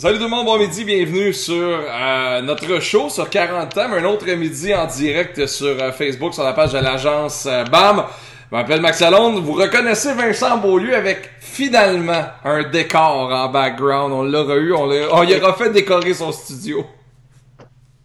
[0.00, 4.04] Salut tout le monde, bon midi, bienvenue sur euh, notre show sur 40 ans, un
[4.06, 8.04] autre midi en direct sur euh, Facebook, sur la page de l'agence euh, BAM.
[8.50, 14.22] Je m'appelle Max Alonde, vous reconnaissez Vincent Beaulieu avec finalement un décor en background, on
[14.22, 16.86] l'aura eu, on, on y aura fait décorer son studio.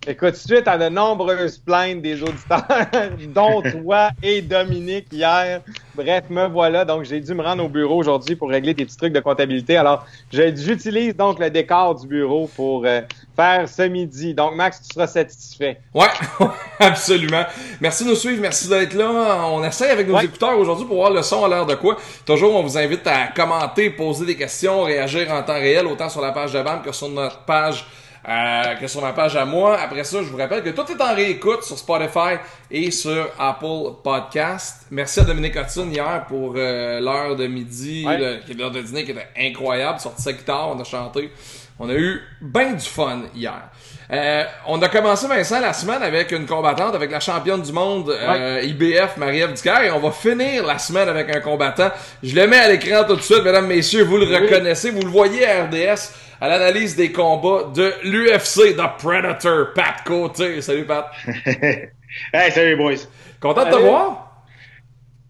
[0.08, 2.68] Écoute, suite à de nombreuses plaintes des auditeurs,
[3.34, 5.62] dont toi et Dominique hier.
[5.96, 6.86] Bref, me voilà.
[6.86, 9.78] Donc, j'ai dû me rendre au bureau aujourd'hui pour régler des petits trucs de comptabilité.
[9.78, 13.02] Alors, j'utilise donc le décor du bureau pour euh,
[13.36, 14.36] faire ce midi.
[14.36, 15.80] Donc, Max, tu seras satisfait.
[15.92, 16.06] Ouais,
[16.80, 17.44] absolument.
[17.82, 18.40] Merci de nous suivre.
[18.40, 19.48] Merci d'être là.
[19.50, 21.98] On essaie avec nos écouteurs aujourd'hui pour voir le son à l'heure de quoi.
[22.28, 26.22] Toujours, on vous invite à commenter, poser des questions, réagir en temps réel, autant sur
[26.22, 27.88] la page de BAM que sur notre page
[28.28, 29.80] euh, que sur ma page à moi.
[29.80, 32.38] Après ça, je vous rappelle que tout est en réécoute sur Spotify
[32.72, 34.88] et sur Apple Podcast.
[34.90, 39.28] Merci à Dominique Hudson hier pour euh, l'heure de midi, l'heure de dîner qui était
[39.38, 40.00] incroyable.
[40.00, 41.32] Sorti sa guitare, on a chanté.
[41.78, 43.70] On a eu bien du fun hier.
[44.12, 48.10] Euh, on a commencé Vincent la semaine avec une combattante, avec la championne du monde
[48.10, 51.90] euh, IBF Marie-Ève et on va finir la semaine avec un combattant.
[52.24, 55.10] Je le mets à l'écran tout de suite, mesdames, messieurs, vous le reconnaissez, vous le
[55.10, 60.62] voyez à RDS à l'analyse des combats de l'UFC, The Predator, Pat Côté.
[60.62, 61.12] Salut Pat.
[62.34, 63.08] hey, salut boys.
[63.42, 64.46] Content de te voir?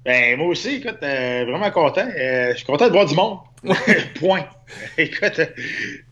[0.04, 2.08] Ben, moi aussi, écoute, euh, vraiment content.
[2.16, 3.40] Je suis content de voir du monde.
[4.20, 4.46] Point.
[4.98, 5.42] écoute,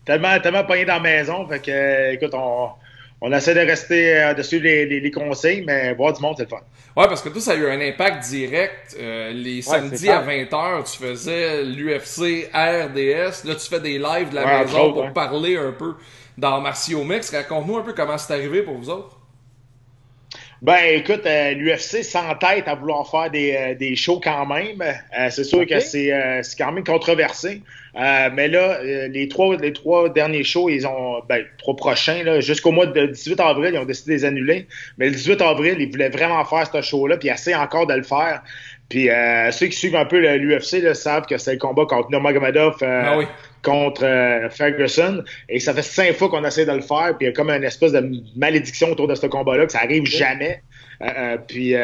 [0.04, 1.46] tellement, tellement pogné dans la maison.
[1.48, 2.70] Fait que, écoute, on,
[3.20, 6.48] on essaie de rester euh, dessus les, les, conseils, mais voir du monde, c'est le
[6.48, 6.60] fun.
[6.96, 8.96] Ouais, parce que tout ça a eu un impact direct.
[8.98, 13.46] Euh, les samedis à 20h, tu faisais l'UFC RDS.
[13.46, 15.94] Là, tu fais des lives de la maison pour parler un peu
[16.38, 17.34] dans Marcio Mix.
[17.34, 19.18] Raconte-nous un peu comment c'est arrivé pour vous autres.
[20.64, 24.80] Ben, écoute, euh, l'UFC s'entête à vouloir faire des, euh, des shows quand même.
[24.80, 26.10] Euh, c'est sûr que c'est
[26.56, 27.60] quand même controversé.
[27.94, 32.86] mais là, les trois les trois derniers shows, ils ont ben, trois prochains, jusqu'au mois
[32.86, 34.66] de 18 avril, ils ont décidé de les annuler.
[34.96, 38.02] Mais le 18 avril, ils voulaient vraiment faire ce show-là, puis essaient encore de le
[38.02, 38.42] faire.
[38.88, 39.10] Puis
[39.50, 43.26] ceux qui suivent un peu l'UFC savent que c'est le combat contre Nurmagomedov ah oui
[43.64, 45.24] contre euh, Ferguson.
[45.48, 47.50] Et ça fait cinq fois qu'on essaie de le faire, puis il y a comme
[47.50, 50.62] une espèce de malédiction autour de ce combat-là, que ça arrive jamais.
[51.02, 51.74] Euh, euh, puis,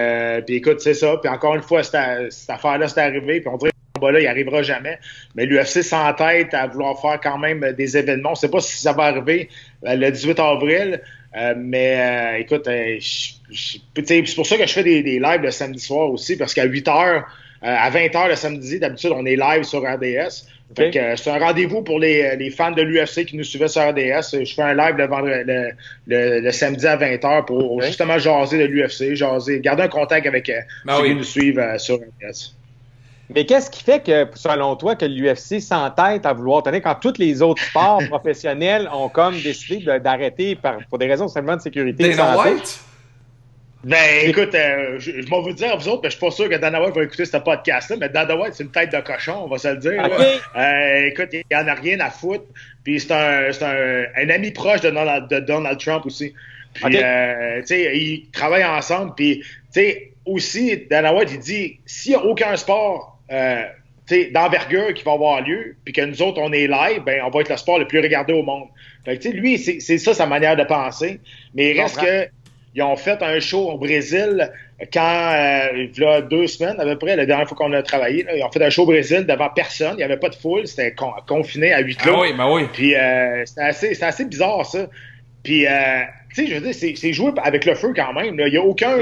[0.46, 1.16] puis écoute, c'est ça.
[1.16, 4.20] Puis encore une fois, cette, cette affaire-là, c'est arrivé, puis on dirait que ce combat-là,
[4.20, 4.98] il arrivera jamais.
[5.34, 8.32] Mais l'UFC s'entête à vouloir faire quand même des événements.
[8.32, 9.48] On sait pas si ça va arriver
[9.82, 11.00] le 18 avril.
[11.56, 16.36] mais écoute, c'est pour ça que je fais des, des lives le samedi soir aussi,
[16.36, 17.26] parce qu'à 8 heures,
[17.62, 20.46] à 20 h le samedi, d'habitude, on est live sur RDS.
[20.78, 24.44] Euh, c'est un rendez-vous pour les, les, fans de l'UFC qui nous suivaient sur RDS.
[24.44, 25.72] Je fais un live le,
[26.06, 30.48] le, le, samedi à 20h pour justement jaser de l'UFC, jaser, garder un contact avec
[30.48, 32.54] euh, ben ceux qui nous suivent euh, sur RDS.
[33.34, 37.18] Mais qu'est-ce qui fait que, selon toi, que l'UFC s'entête à vouloir tenir quand tous
[37.18, 40.56] les autres sports professionnels ont comme décidé d'arrêter
[40.88, 42.04] pour des raisons seulement de sécurité?
[43.82, 46.30] Ben, écoute, euh, je, je vais vous dire à vous autres, mais je suis pas
[46.30, 49.00] sûr que Dana White va écouter ce podcast-là, mais Dana White, c'est une tête de
[49.00, 50.06] cochon, on va se le dire.
[50.56, 52.44] Euh, écoute, il en a rien à foutre.
[52.84, 56.34] Puis c'est un, c'est un, un, ami proche de Donald, de Donald Trump aussi.
[56.74, 59.14] Puis, euh, tu sais, ils travaillent ensemble.
[59.16, 63.62] Puis, tu sais, aussi, Dana White, il dit, s'il y a aucun sport euh,
[64.32, 67.40] d'envergure qui va avoir lieu, puis que nous autres, on est live, ben, on va
[67.40, 68.68] être le sport le plus regardé au monde.
[69.04, 71.20] Fait que, tu sais, lui, c'est ça sa manière de penser.
[71.54, 72.28] Mais il reste que
[72.74, 74.52] ils ont fait un show au Brésil
[74.92, 77.82] quand, euh, il y a deux semaines à peu près, la dernière fois qu'on a
[77.82, 78.24] travaillé.
[78.34, 79.94] ils ont fait un show au Brésil devant personne.
[79.94, 80.66] Il n'y avait pas de foule.
[80.66, 80.94] C'était
[81.26, 82.14] confiné à huit clos.
[82.16, 82.62] Ah oui, ben oui.
[82.72, 84.86] Puis euh, c'était assez, assez bizarre, ça.
[85.42, 86.02] Puis, euh,
[86.34, 88.38] tu sais, je veux dire, c'est joué avec le feu quand même.
[88.38, 88.98] Il n'y a aucun,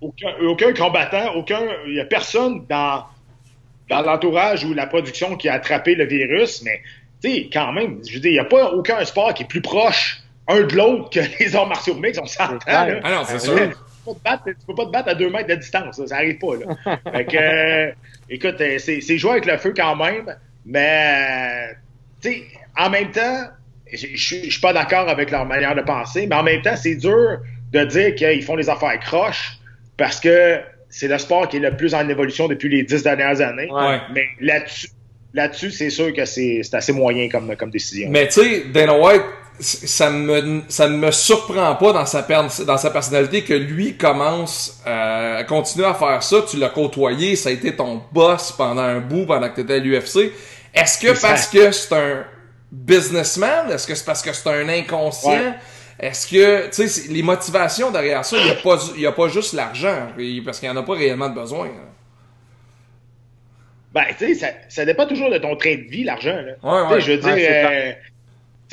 [0.00, 3.04] aucun, aucun, combattant, aucun, il n'y a personne dans,
[3.88, 6.62] dans l'entourage ou la production qui a attrapé le virus.
[6.62, 6.80] Mais,
[7.22, 9.48] tu sais, quand même, je veux dire, il n'y a pas aucun sport qui est
[9.48, 12.58] plus proche un de l'autre que les arts martiaux mix, on s'entend.
[12.66, 13.56] Ah non, c'est sûr.
[13.56, 16.16] Tu peux, pas te peux pas te battre à deux mètres de distance, ça, ça
[16.16, 16.56] arrive pas.
[16.56, 16.98] Là.
[17.12, 17.92] fait que, euh,
[18.28, 20.34] écoute, euh, c'est jouer avec le feu quand même,
[20.66, 21.74] mais euh,
[22.20, 22.42] tu sais,
[22.76, 23.48] en même temps,
[23.92, 27.38] je suis pas d'accord avec leur manière de penser, mais en même temps, c'est dur
[27.72, 29.58] de dire qu'ils font les affaires croches
[29.96, 33.40] parce que c'est le sport qui est le plus en évolution depuis les dix dernières
[33.40, 33.70] années.
[33.70, 33.98] Ouais.
[34.14, 34.88] Mais là-dessus,
[35.34, 38.08] là-dessus, c'est sûr que c'est assez moyen comme, comme décision.
[38.10, 39.22] Mais tu sais, Dana White,
[39.62, 44.82] ça me ça ne me surprend pas dans sa dans sa personnalité que lui commence
[44.86, 46.42] euh, à continuer à faire ça.
[46.48, 49.74] Tu l'as côtoyé, ça a été ton boss pendant un bout pendant que tu étais
[49.74, 50.32] à l'UFC.
[50.74, 52.24] Est-ce que parce que c'est un
[52.70, 55.54] businessman, est-ce que c'est parce que c'est un inconscient?
[56.00, 59.28] Est-ce que, tu sais, les motivations derrière ça, il n'y a, pas, y a pas
[59.28, 60.08] juste l'argent,
[60.44, 61.68] parce qu'il n'y en a pas réellement de besoin.
[63.92, 66.36] Ben, tu sais, ça, ça dépend toujours de ton train de vie, l'argent.
[66.62, 67.92] Ouais, ouais, je veux dire, euh,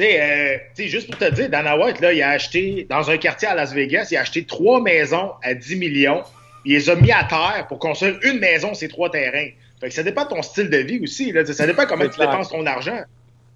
[0.05, 3.47] tu sais, juste pour te dire, Dana White, là, il a acheté, dans un quartier
[3.47, 6.23] à Las Vegas, il a acheté trois maisons à 10 millions.
[6.65, 9.49] Il les a mis à terre pour construire une maison, ces trois terrains.
[9.79, 11.31] Fait que ça dépend de ton style de vie aussi.
[11.31, 12.99] Là, ça dépend comment tu dépenses ton argent.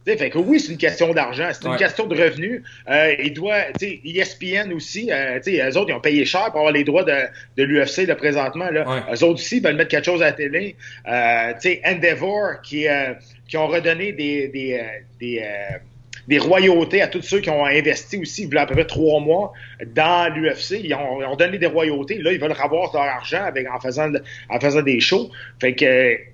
[0.06, 2.62] T'sais, fait que oui, c'est une question d'argent, c'est une question de revenus.
[2.90, 6.84] Euh, il doit, ESPN aussi, euh, eux autres, ils ont payé cher pour avoir les
[6.84, 7.16] droits de,
[7.56, 8.70] de l'UFC de présentement.
[8.70, 9.06] Là.
[9.14, 10.76] Eux autres aussi veulent mettre quelque chose à la télé.
[11.08, 11.54] Euh,
[11.86, 13.14] Endeavor, qui, euh,
[13.48, 15.42] qui ont redonné des, des, euh, des,
[16.28, 18.86] des, royautés à tous ceux qui ont investi aussi, il y a à peu près
[18.86, 19.54] trois mois
[19.86, 20.82] dans l'UFC.
[20.84, 22.18] Ils ont, ils ont, donné des royautés.
[22.20, 24.12] Là, ils veulent avoir leur argent avec, en, faisant,
[24.50, 25.30] en faisant des shows.
[25.60, 26.33] Fait que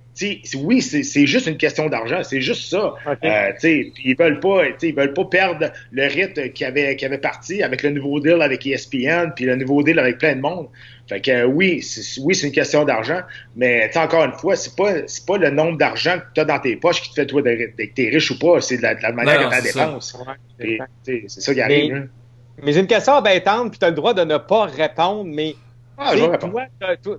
[0.55, 2.93] oui, c'est juste une question d'argent, c'est juste ça.
[3.23, 7.63] Euh, ils veulent pas, ils veulent pas perdre le rythme qui avait, qui avait parti
[7.63, 10.67] avec le nouveau deal avec ESPN, puis le nouveau deal avec plein de monde.
[11.07, 11.83] Fait que oui,
[12.21, 13.21] oui, c'est une question d'argent,
[13.55, 16.59] mais encore une fois, c'est pas c'est pas le nombre d'argent que tu as dans
[16.59, 19.49] tes poches qui te fait toi que tu riche ou pas, c'est de, la, manière
[19.49, 20.17] dont tu dépenses.
[21.03, 21.93] C'est ça qui arrive.
[21.93, 22.07] Mais, hein.
[22.61, 25.55] mais j'ai une question embêtante, puis tu as le droit de ne pas répondre, mais
[25.99, 26.15] ah,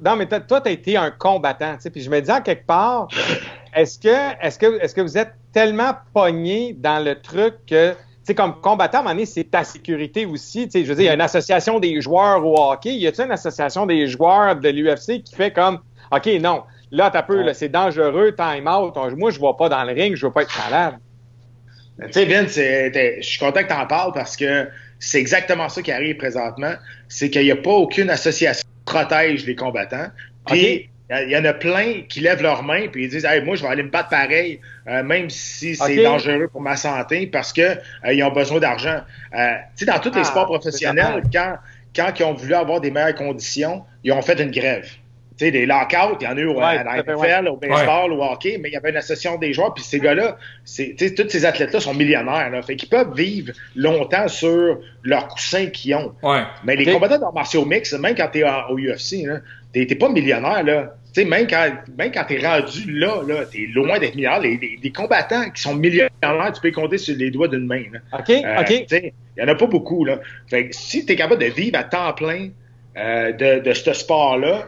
[0.03, 3.09] non, mais toi, tu as été un combattant, puis je me dis en quelque part,
[3.75, 7.97] est-ce que, est-ce que, est-ce que vous êtes tellement pogné dans le truc que, tu
[8.23, 10.65] sais, comme combattant, à un moment donné, c'est ta sécurité aussi.
[10.65, 12.95] Tu sais, je veux dire, il y a une association des joueurs au hockey.
[12.95, 15.81] Y a-t-il une association des joueurs de l'UFC qui fait comme,
[16.11, 18.97] OK, non, là, t'as peu, c'est dangereux, time out.
[19.17, 20.95] Moi, je ne vais pas dans le ring, je veux pas être malade.
[22.07, 24.69] Tu sais, Vince, je suis content que tu en parles parce que
[24.99, 26.73] c'est exactement ça qui arrive présentement.
[27.09, 30.09] C'est qu'il n'y a pas aucune association protège les combattants.
[30.47, 33.63] Puis, il y, en a plein qui lèvent leurs mains puis ils disent moi je
[33.63, 37.63] vais aller me battre pareil euh, même si c'est dangereux pour ma santé parce que
[37.63, 39.01] euh, ils ont besoin d'argent.
[39.37, 41.57] Euh, tu sais dans tous les ah, sports professionnels quand
[41.97, 44.89] quand ils ont voulu avoir des meilleures conditions, ils ont fait une grève
[45.41, 48.13] tu sais, des lockouts, il y en a eu au, à la NFL, au baseball,
[48.13, 51.47] au hockey, mais il y avait une association des joueurs, puis ces gars-là, tous ces
[51.47, 56.13] athlètes-là sont millionnaires, là, fait qu'ils peuvent vivre longtemps sur leurs coussins qu'ils ont.
[56.63, 59.27] Mais les combattants d'arts martiaux mix, même quand tu es au UFC,
[59.73, 60.95] t'es pas millionnaire, là.
[61.15, 64.41] sais, même quand, même quand t'es rendu là, là t'es loin d'être millionnaire.
[64.43, 67.85] Les, combattants qui sont millionnaires, tu peux les compter sur les doigts d'une main.
[67.91, 68.19] Là.
[68.19, 68.87] OK, euh, OK.
[68.91, 70.21] Il y en a pas beaucoup, là.
[70.51, 72.51] Fait que si t'es capable de vivre à temps plein
[72.99, 74.67] euh, de, de ce sport-là,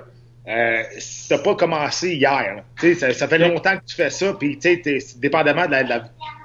[0.49, 2.65] euh, ça n'a pas commencé hier.
[2.99, 4.59] Ça, ça, fait longtemps que tu fais ça, puis
[5.17, 6.01] dépendamment de la,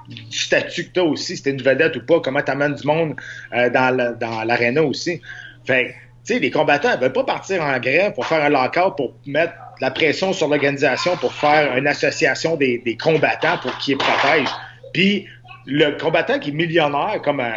[0.08, 2.74] du statut que tu as aussi, si tu une vedette ou pas, comment tu amènes
[2.74, 3.16] du monde
[3.52, 5.20] euh, dans l'aréna aussi.
[5.64, 5.94] Fait
[6.28, 9.90] les combattants ne veulent pas partir en grève pour faire un lockout, pour mettre la
[9.90, 14.54] pression sur l'organisation, pour faire une association des, combattants pour qu'ils protègent.
[14.92, 15.26] Puis
[15.66, 17.52] le combattant qui est millionnaire, comme euh,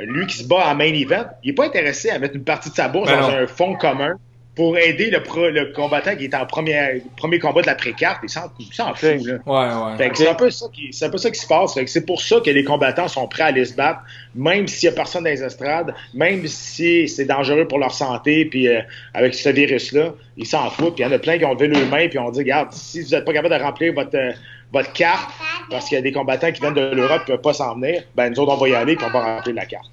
[0.00, 2.70] lui qui se bat en main event, il n'est pas intéressé à mettre une partie
[2.70, 4.14] de sa bourse ben dans un fonds commun
[4.58, 8.24] pour aider le, le, combattant qui est en premier, premier combat de la pré-carte.
[8.24, 9.24] Il s'en fout.
[9.24, 9.34] Là.
[9.46, 10.10] Ouais, ouais.
[10.14, 11.78] C'est un, peu ça qui, un peu ça qui se passe.
[11.86, 14.00] C'est pour ça que les combattants sont prêts à aller se battre,
[14.34, 18.46] même s'il n'y a personne dans les estrades, même si c'est dangereux pour leur santé,
[18.46, 18.80] puis euh,
[19.14, 20.96] avec ce virus-là, ils s'en foutent.
[20.96, 22.72] Puis il y en a plein qui ont levé leurs mains, puis ont dit, regarde,
[22.72, 24.16] si vous n'êtes pas capable de remplir votre...
[24.16, 24.32] Euh,
[24.70, 25.30] votre carte,
[25.70, 27.74] parce qu'il y a des combattants qui viennent de l'Europe qui ne peuvent pas s'en
[27.76, 29.86] venir, ben nous autres, on va y aller et on va remplir la carte.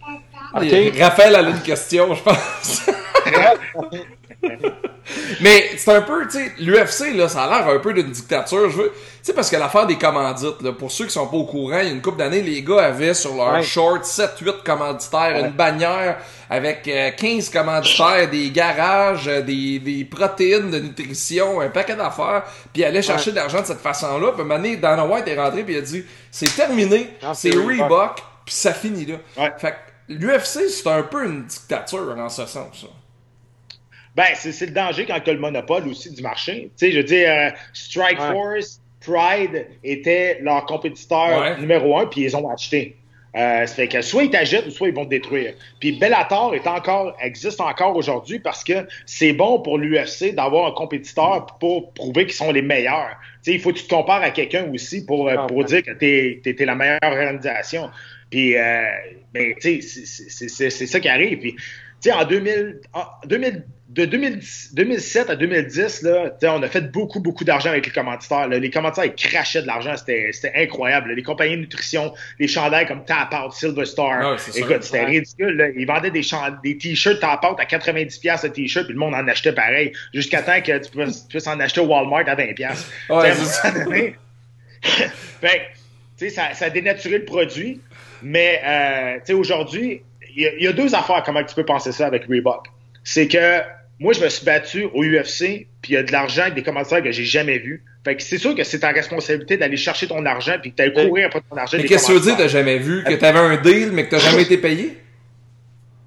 [0.54, 1.00] OK.
[1.00, 2.90] Raphaël a une question, je pense.
[5.42, 8.70] Mais c'est un peu, tu sais, l'UFC, là, ça a l'air un peu d'une dictature.
[8.70, 11.38] Je veux, tu sais, parce que l'affaire des commandites, là, pour ceux qui sont pas
[11.38, 14.64] au courant, il y a une couple d'années, les gars avaient sur leur short 7-8
[14.64, 16.18] commanditaires, une bannière
[16.50, 22.44] avec 15 euh, commanditaires, des garages, euh, des, des protéines de nutrition, un paquet d'affaires,
[22.74, 24.32] puis ils allaient chercher de l'argent de cette façon-là.
[24.32, 28.54] Puis un Dana White est rentré, puis il a dit, c'est terminé, c'est Reebok, puis
[28.56, 29.16] ça finit là.
[29.58, 32.88] Fait que l'UFC, c'est un peu une dictature en ce sens, ça.
[34.16, 36.72] Ben, c'est le danger quand tu as le monopole aussi du marché.
[36.78, 42.22] Tu sais, je veux dire, euh, Strike Force, Pride étaient leur compétiteur numéro un, puis
[42.22, 42.96] ils ont acheté.
[43.36, 45.56] Euh, ça fait que soit ils t'achètent, soit ils vont te détruire.
[45.82, 50.72] Puis Bellator est encore, existe encore aujourd'hui parce que c'est bon pour l'UFC d'avoir un
[50.72, 53.18] compétiteur pour prouver qu'ils sont les meilleurs.
[53.44, 55.84] Tu sais, il faut que tu te compares à quelqu'un aussi pour, euh, pour dire
[55.84, 57.90] que tu es, la meilleure organisation.
[58.30, 58.86] Puis, euh,
[59.34, 59.82] ben, c'est
[60.88, 61.40] ça qui arrive.
[61.40, 66.92] Puis, tu sais, en 2000, en 2000 de 2007 à 2010, là, on a fait
[66.92, 68.48] beaucoup, beaucoup d'argent avec les commanditaires.
[68.48, 69.96] Les commanditaires, ils crachaient de l'argent.
[69.96, 71.12] C'était incroyable.
[71.12, 74.38] Les compagnies de nutrition, les chandails comme Tap Out, Silver Star.
[74.56, 75.74] Écoute, c'était ridicule.
[75.78, 76.26] Ils vendaient des,
[76.64, 79.94] des t-shirts Tap Out à 90$ le t-shirt, puis le monde en achetait pareil.
[80.14, 82.58] Jusqu'à temps que tu puisses, en acheter au Walmart à 20$.
[83.10, 84.16] Ouais,
[85.42, 87.82] fait, ça, ça a dénaturé le produit.
[88.24, 90.02] Mais euh, aujourd'hui,
[90.36, 92.68] il y, y, a deux affaires comment tu peux penser ça avec Reebok
[93.06, 93.62] c'est que
[94.00, 96.64] moi, je me suis battu au UFC, puis il y a de l'argent avec des
[96.64, 97.82] commentaires que j'ai jamais vus.
[98.04, 101.08] Fait que c'est sûr que c'est ta responsabilité d'aller chercher ton argent puis que tu
[101.08, 101.78] courir après ton argent.
[101.78, 103.04] Mais qu'est-ce que tu veux dire, t'as jamais vu?
[103.04, 104.98] Que tu avais un deal, mais que t'as jamais été payé?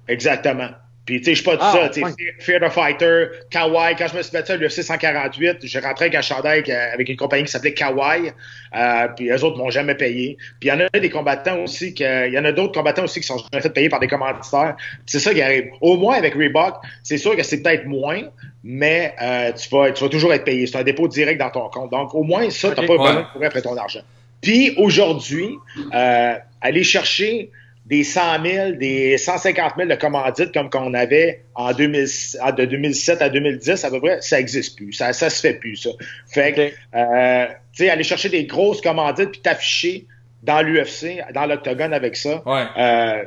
[0.07, 0.69] Exactement.
[1.09, 1.89] Puis, tu sais, je suis pas tout ah, ça.
[1.89, 3.95] Tu sais, Fear the Fighter, Kawaii.
[3.95, 7.15] Quand je me suis battu à l'UFC 148, j'ai rentré avec un chandail avec une
[7.15, 8.31] compagnie qui s'appelait Kawaii.
[8.75, 10.37] Euh, puis, eux autres m'ont jamais payé.
[10.59, 13.05] Puis, il y en a des combattants aussi, que, il y en a d'autres combattants
[13.05, 14.75] aussi qui sont jamais fait payer par des commanditaires.
[15.07, 15.71] C'est ça qui arrive.
[15.81, 18.21] Au moins, avec Reebok, c'est sûr que c'est peut-être moins,
[18.63, 20.67] mais euh, tu, vas, tu vas toujours être payé.
[20.67, 21.89] C'est un dépôt direct dans ton compte.
[21.89, 24.01] Donc, au moins, ça, tu n'as pas besoin de courir après ton argent.
[24.43, 25.55] Puis, aujourd'hui,
[25.91, 27.49] euh, aller chercher
[27.89, 32.05] des 100 000, des 150 000 de commandites comme qu'on avait en 2000,
[32.55, 34.93] de 2007 à 2010 à peu près, ça n'existe plus.
[34.93, 35.89] Ça, ça se fait plus, ça.
[36.31, 36.61] Fait que,
[36.95, 40.05] euh, tu sais, aller chercher des grosses commandites puis t'afficher
[40.43, 42.43] dans l'UFC, dans l'octogone avec ça.
[42.45, 42.65] Ouais.
[42.77, 43.23] Euh,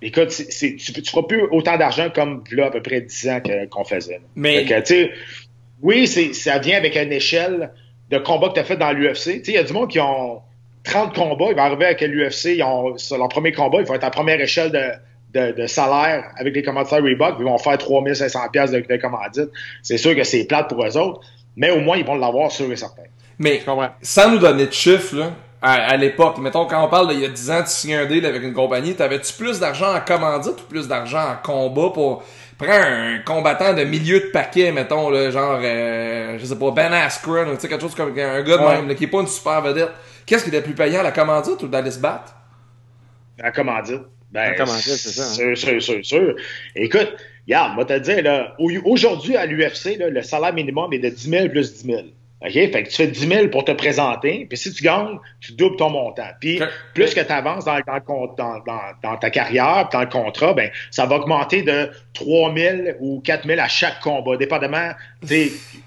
[0.00, 3.84] écoute, tu, tu feras plus autant d'argent comme là, à peu près 10 ans qu'on
[3.84, 4.20] faisait.
[4.34, 4.64] Mais.
[4.64, 5.10] tu sais,
[5.82, 7.72] oui, ça vient avec une échelle
[8.08, 9.14] de combat que tu as fait dans l'UFC.
[9.14, 10.40] Tu sais, il y a du monde qui ont
[10.84, 14.10] 30 combats, il va arriver avec l'UFC, ont leur premier combat, ils vont être à
[14.10, 14.70] première échelle
[15.32, 19.50] de, salaire avec les commanditaires Reebok, ils vont faire 3500 pièces de, de commandite.
[19.82, 21.20] C'est sûr que c'est plate pour eux autres,
[21.56, 23.02] mais au moins ils vont l'avoir sûr et certain.
[23.38, 23.62] Mais
[24.02, 27.50] sans nous donner de chiffres, à, l'époque, mettons quand on parle d'il y a 10
[27.50, 30.86] ans, tu signes un deal avec une compagnie, t'avais-tu plus d'argent en commandite ou plus
[30.86, 32.22] d'argent en combat pour
[32.58, 36.92] prends un combattant de milieu de paquet, mettons, là, genre, euh, je sais pas, Ben
[36.92, 39.62] Askren, tu sais, quelque chose comme un gars de même, qui est pas une super
[39.62, 39.92] vedette.
[40.26, 42.34] Qu'est-ce qui est le plus payant, la commandite ou d'aller se battre?
[43.38, 44.02] La commandite.
[44.32, 45.22] Ben, la commandite, c'est ça.
[45.22, 45.54] Hein.
[45.54, 46.36] Sûr, sûr, sûr, sûr.
[46.74, 47.14] Écoute,
[47.46, 51.48] regarde, moi, te dire, là, aujourd'hui, à l'UFC, le salaire minimum est de 10 000
[51.48, 52.02] plus 10 000.
[52.40, 52.52] OK?
[52.52, 55.76] Fait que tu fais 10 000 pour te présenter, puis si tu gagnes, tu doubles
[55.76, 56.28] ton montant.
[56.40, 56.60] Puis
[56.94, 57.80] plus que tu avances dans,
[58.36, 58.64] dans,
[59.02, 63.46] dans, ta carrière, dans le contrat, ben ça va augmenter de 3 000 ou 4
[63.46, 64.92] 000 à chaque combat, dépendamment,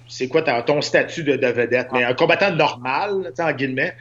[0.07, 1.87] c'est quoi ton statut de, vedette.
[1.93, 3.93] Mais un combattant normal, en guillemets,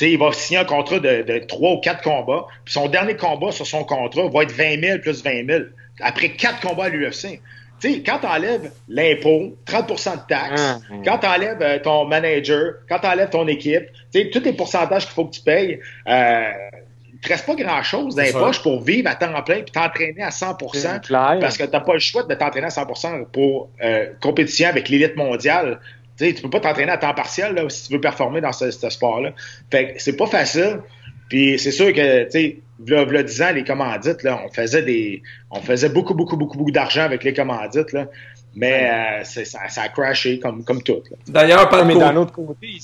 [0.00, 3.52] il va signer un contrat de, de 3 ou 4 combats, puis son dernier combat
[3.52, 5.64] sur son contrat va être 20 000 plus 20 000
[6.00, 7.40] après 4 combats à l'UFC.
[7.80, 12.04] Tu sais, quand tu enlèves l'impôt, 30% de taxes, ah, quand tu enlèves euh, ton
[12.04, 15.40] manager, quand tu enlèves ton équipe, tu sais, tous les pourcentages qu'il faut que tu
[15.40, 16.50] payes, euh,
[17.12, 20.22] il te reste pas grand-chose dans les poches pour vivre à temps plein puis t'entraîner
[20.22, 21.00] à 100%
[21.40, 24.88] parce que tu n'as pas le choix de t'entraîner à 100% pour euh, compétition avec
[24.88, 25.80] l'élite mondiale.
[26.16, 28.52] Tu sais, tu peux pas t'entraîner à temps partiel là, si tu veux performer dans
[28.52, 29.32] ce, ce sport-là.
[29.70, 30.80] Fait que c'est pas facile.
[31.30, 35.22] Puis c'est sûr que, tu sais, v'là, 10 ans, les commandites, là, on faisait des.
[35.50, 38.06] On faisait beaucoup, beaucoup, beaucoup, beaucoup d'argent avec les commandites, là.
[38.54, 41.02] Mais euh, ça, ça, a crashé comme, comme tout.
[41.28, 42.78] D'ailleurs, pas Mais d'un autre côté,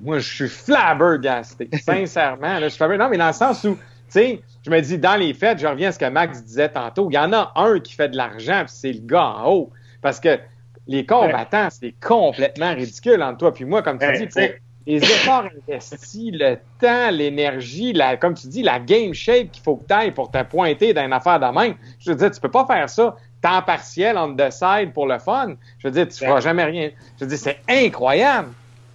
[0.00, 1.70] moi, je suis flabbergasté.
[1.84, 4.98] Sincèrement, là, je suis Non, mais dans le sens où, tu sais, je me dis,
[4.98, 7.52] dans les fêtes, je reviens à ce que Max disait tantôt, il y en a
[7.54, 9.70] un qui fait de l'argent, puis c'est le gars en haut.
[10.02, 10.38] Parce que
[10.86, 14.40] les combattants, c'est complètement ridicule entre toi puis moi, comme tu dis.
[14.86, 19.76] Les efforts investis, le temps, l'énergie, la, comme tu dis, la game shape qu'il faut
[19.76, 21.74] que tu ailles pour te pointer dans une affaire de même.
[22.00, 25.18] Je veux dire, tu peux pas faire ça temps partiel on the side pour le
[25.18, 25.54] fun.
[25.78, 26.90] Je veux dire, tu feras jamais rien.
[27.18, 28.48] Je veux dire, c'est incroyable.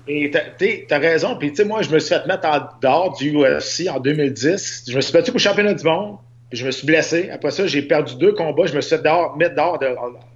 [0.07, 1.35] Et t'as as raison.
[1.37, 4.85] Puis, tu sais, moi, je me suis fait mettre en dehors du UFC en 2010.
[4.89, 6.17] Je me suis battu pour le championnat du monde.
[6.49, 7.29] Puis je me suis blessé.
[7.29, 8.65] Après ça, j'ai perdu deux combats.
[8.65, 9.03] Je me suis fait
[9.37, 9.87] mettre dehors de,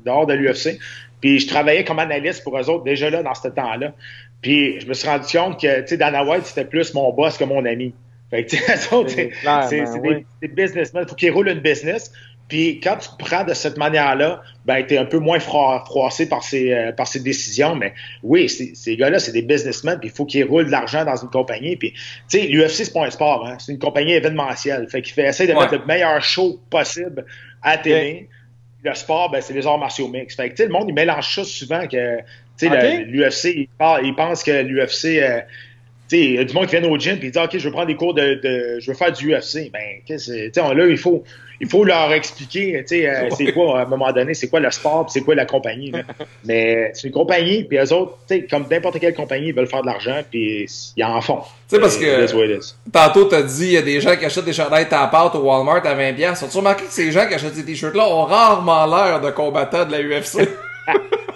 [0.05, 0.77] dehors de l'UFC.
[1.21, 3.93] Puis je travaillais comme analyste pour eux autres déjà là dans ce temps-là.
[4.43, 7.37] Puis je me suis rendu compte que, tu sais, Dana White, c'était plus mon boss
[7.37, 7.95] que mon ami.
[8.29, 8.77] Fait que, tu sais,
[9.69, 11.03] c'est des, des businessmen.
[11.05, 12.11] Il faut qu'ils roulent une business.
[12.49, 16.43] Puis quand tu prends de cette manière-là, ben, tu es un peu moins froissé par
[16.43, 17.75] ces, euh, par ces décisions.
[17.75, 21.15] Mais oui, ces gars-là, c'est des businessmen, puis il faut qu'ils roulent de l'argent dans
[21.15, 21.77] une compagnie.
[21.77, 23.57] Puis, tu sais, l'UFC, c'est pas un sport, hein?
[23.59, 24.87] c'est une compagnie événementielle.
[24.89, 27.25] Fait qu'il fait essayer de mettre le meilleur show possible
[27.61, 28.29] à la télé.
[28.83, 30.35] Le sport, ben, c'est les arts martiaux mix.
[30.35, 32.19] Fait que, tu sais, le monde, il mélange ça souvent que
[32.61, 33.67] l'UFC, il,
[34.03, 35.41] il, pense que l'UFC, euh,
[36.11, 37.87] il y a du monde qui vient au gym et dit OK, je veux prendre
[37.87, 38.39] des cours de,
[38.79, 39.71] je veux faire du UFC.
[39.71, 41.23] Ben, là, il faut,
[41.59, 45.09] il faut leur expliquer, euh, c'est quoi, à un moment donné, c'est quoi le sport,
[45.09, 45.91] c'est quoi la compagnie.
[46.45, 48.17] Mais c'est une compagnie, puis eux autres,
[48.49, 51.39] comme n'importe quelle compagnie, ils veulent faire de l'argent, puis ils en font.
[51.69, 52.59] Tu sais, parce que
[52.91, 55.85] tantôt, t'as dit, il y a des gens qui achètent des chandails tapart au Walmart
[55.85, 56.23] à 20$.
[56.23, 59.91] As-tu remarqué que ces gens qui achètent ces t-shirts-là ont rarement l'air de combattants de
[59.91, 60.47] la UFC?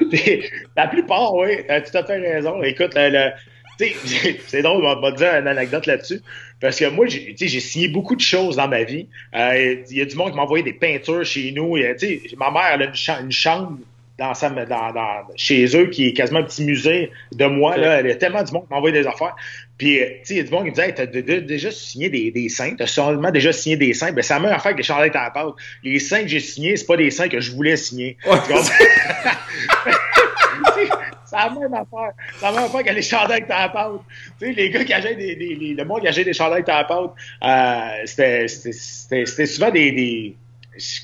[0.76, 2.62] la plupart, oui, tu as tout à fait raison.
[2.62, 3.30] Écoute, le
[4.46, 6.20] c'est drôle, on va te dire une anecdote là-dessus.
[6.60, 9.08] Parce que moi, j'ai signé beaucoup de choses dans ma vie.
[9.34, 11.76] Euh, il y a du monde qui m'a envoyé des peintures chez nous.
[11.76, 13.78] ma mère, elle a une, chambre
[14.18, 14.92] dans, sa, dans,
[15.36, 17.76] chez eux qui est quasiment un petit musée de moi.
[17.76, 18.00] Là.
[18.00, 19.34] Il y a tellement du monde qui m'a envoyé des affaires.
[19.76, 22.48] Puis, euh, il y a du monde qui me disait, t'as déjà signé des, des
[22.78, 24.12] t'as sûrement déjà signé des saints.
[24.12, 25.46] Ben, la même affaire que les chandelles à la
[25.82, 28.16] Les saints que j'ai signés, c'est pas des saints que je voulais signer.
[31.34, 32.12] la même affaire.
[32.36, 34.00] C'est la même affaire que les chandails avec ta pâte.
[34.38, 36.66] Tu sais, les gars qui achètent des, des, le monde qui achète des chandails avec
[36.66, 37.12] ta pâte,
[37.44, 40.36] euh, c'était souvent des, des,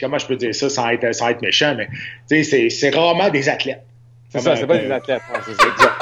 [0.00, 1.88] comment je peux dire ça sans être, sans être méchant, mais
[2.28, 3.84] tu sais, c'est rarement des athlètes.
[4.30, 5.22] C'est ça, c'est pas des athlètes.
[5.44, 5.96] c'est ça.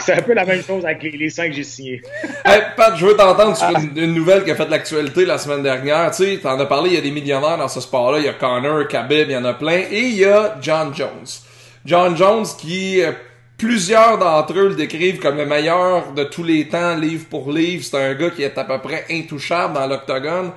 [0.00, 2.02] C'est un peu la même chose avec les, cinq que j'ai signés.
[2.76, 6.10] Pat, je veux t'entendre sur une, nouvelle qui a fait l'actualité la semaine dernière.
[6.10, 8.18] Tu sais, t'en as parlé, il y a des millionnaires dans ce sport-là.
[8.18, 9.82] Il y a Connor, Khabib, il y en a plein.
[9.90, 11.26] Et il y a John Jones.
[11.84, 13.12] John Jones qui, euh,
[13.58, 17.84] plusieurs d'entre eux le décrivent comme le meilleur de tous les temps, livre pour livre.
[17.84, 20.50] C'est un gars qui est à peu près intouchable dans l'octogone.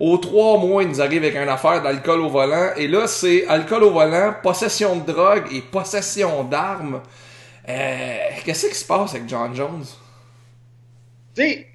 [0.00, 2.70] Aux trois mois, il nous arrive avec une affaire d'alcool au volant.
[2.76, 7.00] Et là, c'est alcool au volant, possession de drogue et possession d'armes.
[7.68, 9.84] Euh, qu'est-ce qui se passe avec John Jones?
[11.34, 11.66] Tu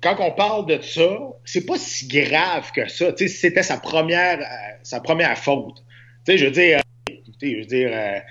[0.00, 3.12] quand on parle de ça, c'est pas si grave que ça.
[3.12, 5.82] Tu sais, c'était sa première, euh, sa première faute.
[6.24, 8.22] Tu je veux dire, euh, je veux dire,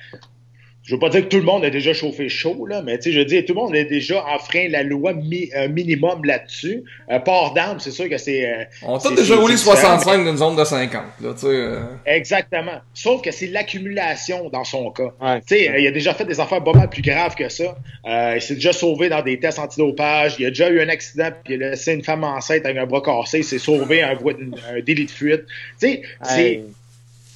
[0.87, 3.19] je veux pas dire que tout le monde a déjà chauffé chaud, là, mais je
[3.19, 6.85] veux dire, tout le monde a déjà enfreint la loi un minimum là-dessus.
[7.11, 8.49] Euh, port d'armes, c'est sûr que c'est.
[8.49, 11.01] Euh, On a déjà roulé 65 dans une zone de 50.
[11.21, 11.83] Là, euh.
[12.05, 12.79] Exactement.
[12.93, 15.11] Sauf que c'est l'accumulation dans son cas.
[15.45, 17.77] sais, Il a déjà fait des affaires pas plus graves que ça.
[18.07, 20.37] Euh, il s'est déjà sauvé dans des tests antidopage.
[20.39, 22.85] Il a déjà eu un accident, puis il a laissé une femme enceinte avec un
[22.85, 23.39] bras cassé.
[23.39, 25.43] Il s'est sauvé un, un, délit de fuite.
[25.81, 26.61] Tu sais, c'est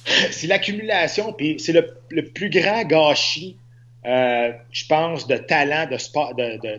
[0.30, 3.56] c'est l'accumulation, puis c'est le, plus grand gâchis,
[4.04, 6.34] euh, je pense, de talent de sport,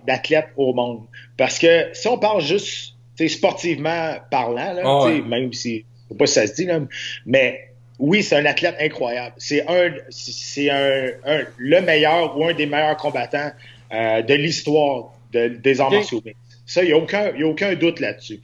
[0.06, 1.06] d'athlète au monde.
[1.38, 2.96] Parce que si on parle juste
[3.28, 6.80] sportivement parlant, là, ah même si je sais pas si ça se dit, là,
[7.26, 9.36] mais oui, c'est un athlète incroyable.
[9.38, 11.12] C'est un, c'est un,
[11.58, 13.52] le meilleur ou un des meilleurs combattants
[13.94, 16.22] euh, de l'histoire de, des arts martiaux
[16.66, 18.42] Ça, il n'y a, aucun, y a aucun doute là-dessus.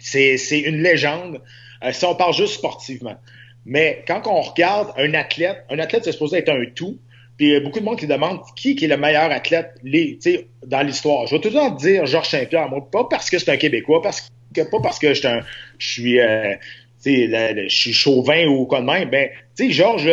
[0.00, 1.40] C'est une légende.
[1.84, 3.16] Euh, si on parle juste sportivement.
[3.66, 6.98] Mais quand on regarde un athlète, un athlète, c'est supposé être un tout.
[7.36, 9.72] Puis il y a beaucoup de monde qui demande qui, qui est le meilleur athlète
[9.82, 10.18] les,
[10.64, 11.26] dans l'histoire.
[11.26, 14.62] Je vais toujours dire Georges Saint-Pierre, moi, pas parce que c'est un Québécois, parce que,
[14.62, 15.40] pas parce que je
[15.78, 16.54] suis, euh,
[17.04, 19.10] je suis chauvin ou quoi de même.
[19.10, 20.08] Ben, tu sais, Georges,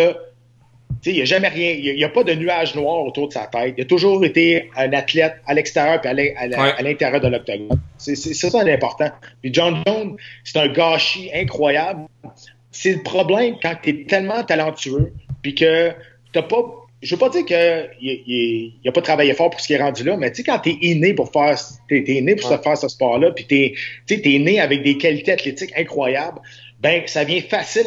[1.05, 3.45] il n'y a jamais rien, il n'y a, pas de nuage noir autour de sa
[3.45, 3.75] tête.
[3.77, 7.79] Il a toujours été un athlète à l'extérieur et à l'intérieur de l'octogone.
[7.97, 9.11] C'est ça l'important.
[9.41, 12.07] Puis John Jones, c'est un gâchis incroyable
[12.73, 15.91] c'est le problème quand tu es tellement talentueux, puis que
[16.33, 16.79] t'as pas.
[17.01, 20.15] Je veux pas dire qu'il n'a pas travaillé fort pour ce qui est rendu là,
[20.15, 21.57] mais tu sais, quand tu es inné pour faire.
[21.89, 23.75] T'es, es né pour faire ce sport-là, puis t'es,
[24.09, 26.39] es né avec des qualités athlétiques incroyables,
[26.79, 27.86] ben ça vient facile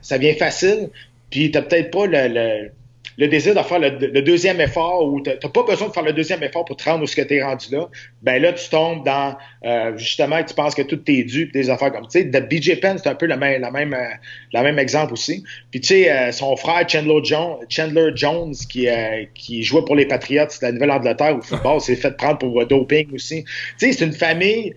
[0.00, 0.90] ça vient facile,
[1.30, 2.70] puis t'as peut-être pas le le
[3.18, 6.42] désir de faire le, deuxième effort ou tu n'as pas besoin de faire le deuxième
[6.42, 7.88] effort pour te rendre où ce que tu es rendu là,
[8.22, 11.92] ben là, tu tombes dans euh, justement, tu penses que tout est dû des affaires
[11.92, 14.08] comme tu sais, de BJ Penn, c'est un peu le même, la même, euh,
[14.52, 15.44] la même exemple aussi.
[15.70, 18.88] Puis tu sais, euh, son frère Chandler, Jones, Chandler Jones, qui,
[19.34, 23.12] qui jouait pour les Patriots de la Nouvelle-Angleterre au football, s'est fait prendre pour doping
[23.14, 23.44] aussi.
[23.44, 24.74] Tu sais, c'est une famille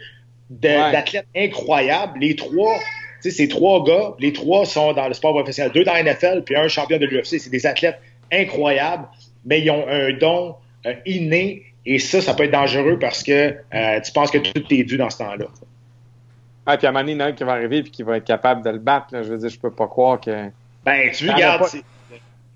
[0.50, 2.20] d'athlètes incroyables.
[2.20, 2.76] Les trois,
[3.22, 6.04] tu sais, ces trois gars, les trois sont dans le sport professionnel, deux dans la
[6.04, 7.40] NFL, puis un champion de l'UFC.
[7.40, 8.00] C'est des athlètes
[8.32, 9.08] incroyables,
[9.46, 13.56] mais ils ont un don euh, inné et ça, ça peut être dangereux parce que
[13.74, 15.46] euh, tu penses que tout est dû dans ce temps-là.
[16.66, 17.84] Ah, puis à un moment donné, il y en a un qui va arriver et
[17.84, 19.08] qui va être capable de le battre.
[19.12, 20.50] Je veux dire, je peux pas croire que.
[20.86, 21.66] Ben, tu regardes.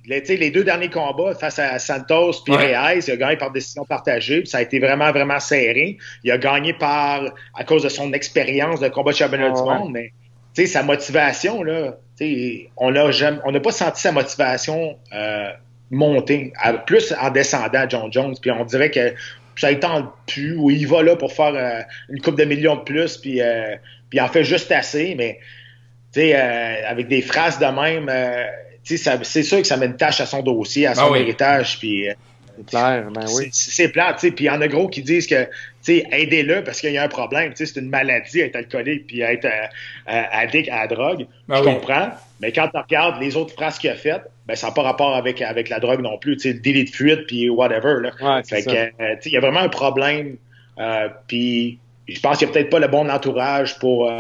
[0.06, 3.86] Les, les, deux derniers combats face à Santos puis Reyes, il a gagné par décision
[3.86, 5.98] partagée, ça a été vraiment, vraiment serré.
[6.24, 9.92] Il a gagné par à cause de son expérience de combat de championnat du monde,
[9.92, 10.12] mais
[10.54, 11.98] sa motivation, là,
[12.78, 15.50] on n'a pas senti sa motivation euh,
[15.90, 16.54] monter,
[16.86, 18.36] plus en descendant John Jones.
[18.42, 19.14] Puis on dirait que
[19.56, 22.82] ça tente plus, ou il va là pour faire euh, une coupe de millions de
[22.82, 23.76] plus, puis, euh,
[24.10, 25.40] puis il en fait juste assez, mais
[26.86, 28.12] avec des phrases de même,
[28.84, 32.08] c'est sûr que ça met une tâche à son dossier, à son ah héritage, puis
[32.58, 33.50] c'est clair, ben oui.
[33.52, 34.32] C'est plat, tu sais.
[34.32, 35.50] Puis il y en a gros qui disent que, tu
[35.82, 37.52] sais, aidez-le parce qu'il y a un problème.
[37.52, 39.68] Tu sais, c'est une maladie être alcoolique puis être euh,
[40.10, 41.28] euh, addict à la drogue.
[41.48, 42.10] Ben je comprends.
[42.40, 45.16] Mais quand tu regardes les autres phrases qu'il a faites, ben ça n'a pas rapport
[45.16, 46.38] avec, avec la drogue non plus.
[46.38, 48.12] Tu sais, le délit de fuite puis whatever, là.
[48.22, 50.38] Ouais, fait que, euh, tu sais, il y a vraiment un problème.
[51.28, 51.80] puis
[52.16, 54.12] je pense qu'il n'y a peut-être pas le bon entourage pour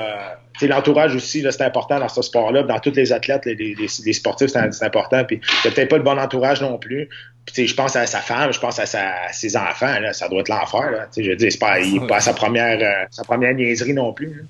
[0.68, 2.64] l'entourage aussi, c'est important dans ce sport-là.
[2.64, 5.24] Dans tous les athlètes, les, les, les sportifs, c'est important.
[5.24, 7.10] Puis il n'y a peut-être pas le bon entourage non plus.
[7.46, 8.86] Puis, je pense à sa femme, je pense à,
[9.32, 10.00] ses enfants.
[10.00, 11.08] Là, ça doit être l'enfer.
[11.18, 14.46] Je veux dire, c'est pas, il pas sa première, euh, sa première niaiserie non plus.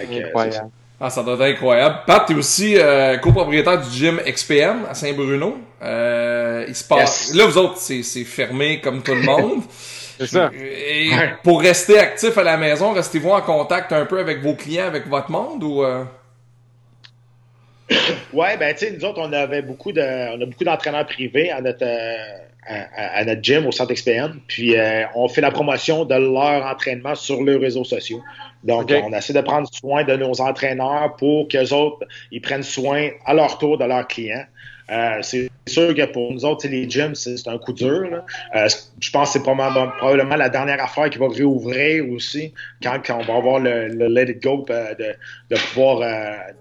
[0.00, 0.70] incroyable.
[1.00, 1.96] Ah, ça doit être incroyable.
[2.06, 5.58] Pat, tu es aussi euh, copropriétaire du gym XPM à Saint-Bruno.
[5.82, 7.34] Euh, il se passe...
[7.34, 9.62] Là, vous autres, c'est fermé comme tout le monde.
[10.26, 10.50] c'est ça.
[10.54, 11.10] Et
[11.42, 15.06] pour rester actif à la maison, restez-vous en contact un peu avec vos clients, avec
[15.06, 15.84] votre monde ou...
[18.32, 21.50] ouais, ben tu sais, nous autres, on avait beaucoup de, on a beaucoup d'entraîneurs privés
[21.50, 24.40] à notre, euh, à, notre gym au centre XPN.
[24.46, 28.22] Puis euh, on fait la promotion de leur entraînement sur leurs réseaux sociaux.
[28.64, 33.10] Donc, on essaie de prendre soin de nos entraîneurs pour qu'eux autres, ils prennent soin
[33.26, 34.44] à leur tour de leurs clients.
[34.90, 38.24] Euh, c'est sûr que pour nous autres, les gyms, c'est un coup dur.
[38.54, 38.68] Euh,
[39.00, 43.36] je pense que c'est probablement, la dernière affaire qui va réouvrir aussi quand, on va
[43.36, 46.00] avoir le, let it go euh, de, pouvoir,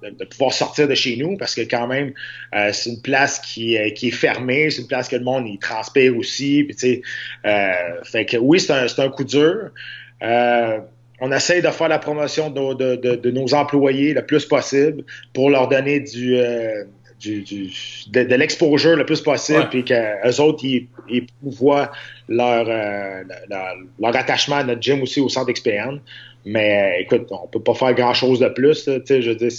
[0.01, 2.13] de, pouvoir sortir de chez nous parce que quand même,
[2.71, 6.15] c'est une place qui, qui est fermée, c'est une place que le monde y transpire
[6.17, 6.63] aussi.
[6.63, 7.01] Puis,
[7.43, 9.71] fait que oui, c'est un, un, coup dur.
[10.21, 15.03] on essaye de faire la promotion de, de, nos employés le plus possible
[15.34, 16.38] pour leur donner du
[17.23, 20.88] de, l'exposure le plus possible, puis qu'eux autres, ils,
[21.41, 21.91] voient
[22.27, 23.23] leur, euh,
[23.99, 25.99] leur, attachement à notre gym aussi au centre d'expérience.
[26.45, 28.86] Mais euh, écoute, on peut pas faire grand-chose de plus.
[28.86, 29.51] je veux dire,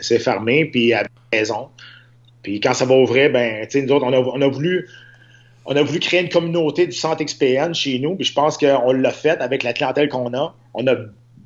[0.00, 1.68] c'est fermé, puis à la maison.
[2.42, 4.88] Puis quand ça va ouvrir, ben, nous autres, on a, on a voulu
[5.66, 8.92] on a voulu créer une communauté du centre XPN chez nous, puis je pense qu'on
[8.92, 10.54] l'a fait avec la clientèle qu'on a.
[10.74, 10.94] On a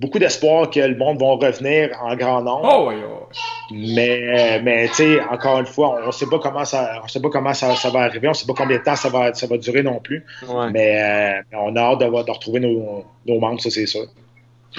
[0.00, 2.68] beaucoup d'espoir que le monde va revenir en grand nombre.
[2.72, 3.28] Oh, oui, oh.
[3.70, 7.20] Mais, mais tu sais, encore une fois, on ne sait pas comment ça, on sait
[7.20, 9.32] pas comment ça, ça, va arriver, on ne sait pas combien de temps ça va,
[9.34, 10.24] ça va durer non plus.
[10.72, 14.06] Mais euh, on a hâte de, de retrouver nos, nos, membres, ça c'est sûr.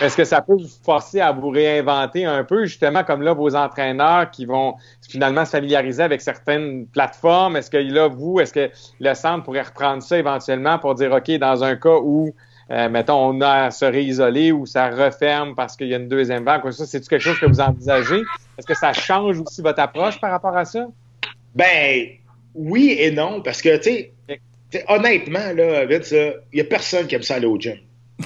[0.01, 3.55] Est-ce que ça peut vous forcer à vous réinventer un peu, justement, comme là, vos
[3.55, 4.75] entraîneurs qui vont
[5.07, 7.57] finalement se familiariser avec certaines plateformes?
[7.57, 11.29] Est-ce que là, vous, est-ce que le centre pourrait reprendre ça éventuellement pour dire, OK,
[11.31, 12.34] dans un cas où
[12.71, 16.07] euh, mettons, on a à se réisoler ou ça referme parce qu'il y a une
[16.07, 16.69] deuxième vague.
[16.71, 18.21] Ça, c'est quelque chose que vous envisagez?
[18.57, 20.88] Est-ce que ça change aussi votre approche par rapport à ça?
[21.53, 22.07] Ben,
[22.55, 24.12] oui et non, parce que, tu
[24.71, 27.75] sais, honnêtement, là, il n'y a personne qui aime ça aller au gym.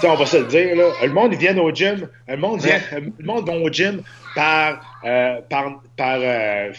[0.04, 3.26] on va se le dire, là, le monde vient au gym, le monde, vient, le
[3.26, 4.04] monde va au gym
[4.36, 6.72] par, euh, par, euh,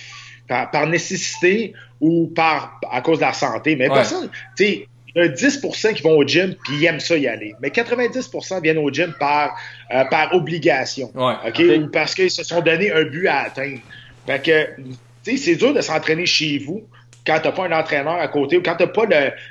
[0.47, 3.75] par, par, nécessité ou par, à cause de la santé.
[3.75, 7.01] Mais personne, tu sais, il y a 10% qui vont au gym puis ils aiment
[7.01, 7.55] ça y aller.
[7.61, 9.59] Mais 90% viennent au gym par,
[9.93, 11.11] euh, par obligation.
[11.15, 11.59] OK?
[11.59, 13.81] Ou parce qu'ils se sont donné un but à atteindre.
[14.27, 14.83] Fait que,
[15.25, 16.87] tu sais, c'est dur de s'entraîner chez vous
[17.27, 19.07] quand t'as pas un entraîneur à côté ou quand t'as pas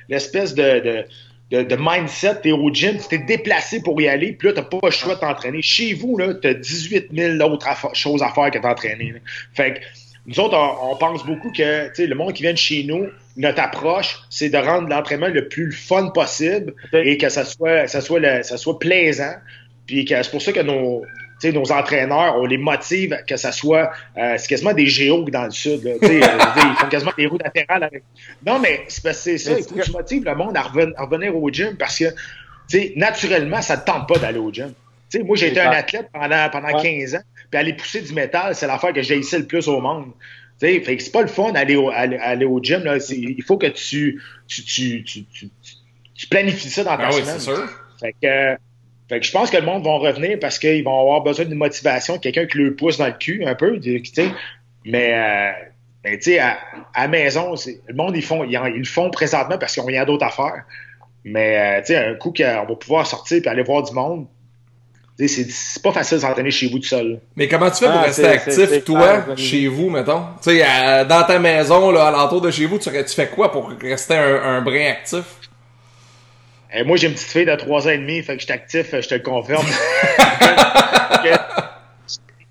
[0.07, 1.03] l'espèce de,
[1.51, 4.61] de, de, mindset, t'es au gym, tu t'es déplacé pour y aller, puis là, t'as
[4.63, 5.61] pas le choix de t'entraîner.
[5.61, 9.15] Chez vous, là, t'as 18 000 autres choses à faire que t'entraîner.
[9.53, 9.79] Fait que,
[10.27, 13.07] nous autres, on, pense beaucoup que le monde qui vient de chez nous,
[13.37, 18.01] notre approche, c'est de rendre l'entraînement le plus fun possible et que ça soit, ça
[18.01, 19.33] soit, ça soit plaisant.
[19.85, 21.03] Puis que c'est pour ça que nos,
[21.43, 23.91] nos entraîneurs, on les motive que ça soit.
[24.17, 25.83] Euh, c'est quasiment des géos dans le sud.
[25.83, 27.83] Là, ils font quasiment des roues latérales.
[27.83, 28.03] Avec...
[28.45, 29.51] Non, mais c'est ça.
[29.57, 32.05] Il faut que tu motives le monde à, revenir, au gym parce que
[32.97, 34.73] naturellement, ça ne te tente pas d'aller au gym.
[35.23, 37.23] Moi, j'ai été un athlète pendant, pendant 15 ans.
[37.49, 40.11] Puis aller pousser du métal, c'est l'affaire que j'ai ici le plus au monde.
[40.59, 42.83] Fait c'est pas le fun d'aller au, aller, au gym.
[42.83, 42.97] Là.
[43.09, 45.25] Il faut que tu, tu, tu,
[46.13, 47.35] tu, planifies ça dans ta ah semaine.
[47.35, 47.69] Oui, sûr.
[47.99, 48.57] Fait que,
[49.09, 51.57] fait que je pense que le monde va revenir parce qu'ils vont avoir besoin d'une
[51.57, 53.79] motivation, quelqu'un qui le pousse dans le cul un peu.
[54.85, 55.51] Mais, euh,
[56.03, 56.57] mais tu sais, à,
[56.93, 57.55] à maison,
[57.87, 60.29] le monde, ils, font, ils, ils le font présentement parce qu'ils n'ont rien d'autre à
[60.29, 60.63] faire.
[61.25, 64.27] Mais euh, tu sais, un coup qu'on va pouvoir sortir et aller voir du monde,
[65.17, 67.19] c'est pas facile de s'entraîner chez vous tout seul.
[67.35, 70.23] Mais comment tu fais pour ah, rester actif, toi, chez vous, mettons?
[70.43, 74.15] Tu sais, dans ta maison, là, alentour de chez vous, tu, fais quoi pour rester
[74.15, 75.23] un, un brin actif?
[76.73, 78.53] Eh, moi, j'ai une petite fille de 3 ans et demi, fait que je suis
[78.53, 79.65] actif, je te le confirme.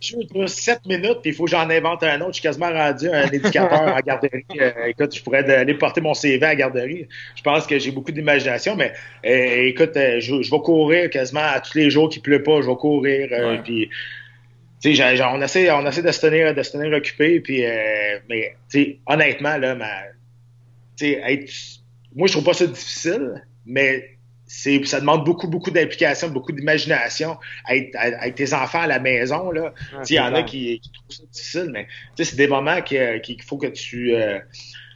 [0.05, 2.31] je 7 minutes, puis il faut que j'en invente un autre.
[2.31, 4.45] Je suis quasiment rendu un éducateur en garderie.
[4.61, 7.09] Euh, écoute, je pourrais aller porter mon CV à la garderie.
[7.35, 8.93] Je pense que j'ai beaucoup d'imagination, mais
[9.27, 12.69] euh, écoute, euh, je, vais courir quasiment à tous les jours qu'il pleut pas, je
[12.69, 13.29] vais courir.
[13.65, 13.91] Puis,
[14.85, 17.65] on essaie, on essaie de se tenir, de se tenir occupé, puis,
[18.29, 18.55] mais,
[19.07, 19.89] honnêtement, là, ma,
[21.03, 21.51] être,
[22.15, 24.14] moi, je trouve pas ça difficile, mais
[24.47, 29.51] ça demande beaucoup, beaucoup d'implication, beaucoup d'imagination avec, tes enfants à la maison.
[29.51, 29.73] Là.
[30.09, 33.69] Il y en a qui, trouvent ça difficile, mais c'est des moments qu'il faut que
[33.69, 34.15] tu.
[34.15, 34.39] Euh,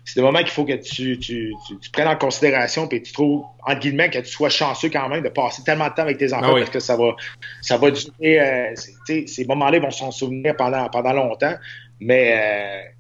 [0.04, 3.44] c'est des moments qu'il faut que tu, tu, tu, prennes en considération et tu trouves,
[3.66, 6.32] entre guillemets, que tu sois chanceux quand même de passer tellement de temps avec tes
[6.32, 7.14] enfants ah parce que ça va,
[7.60, 8.40] ça va durer.
[8.40, 11.54] Euh, ces moments-là vont s'en souvenir pendant, pendant longtemps,
[12.00, 12.90] mais euh,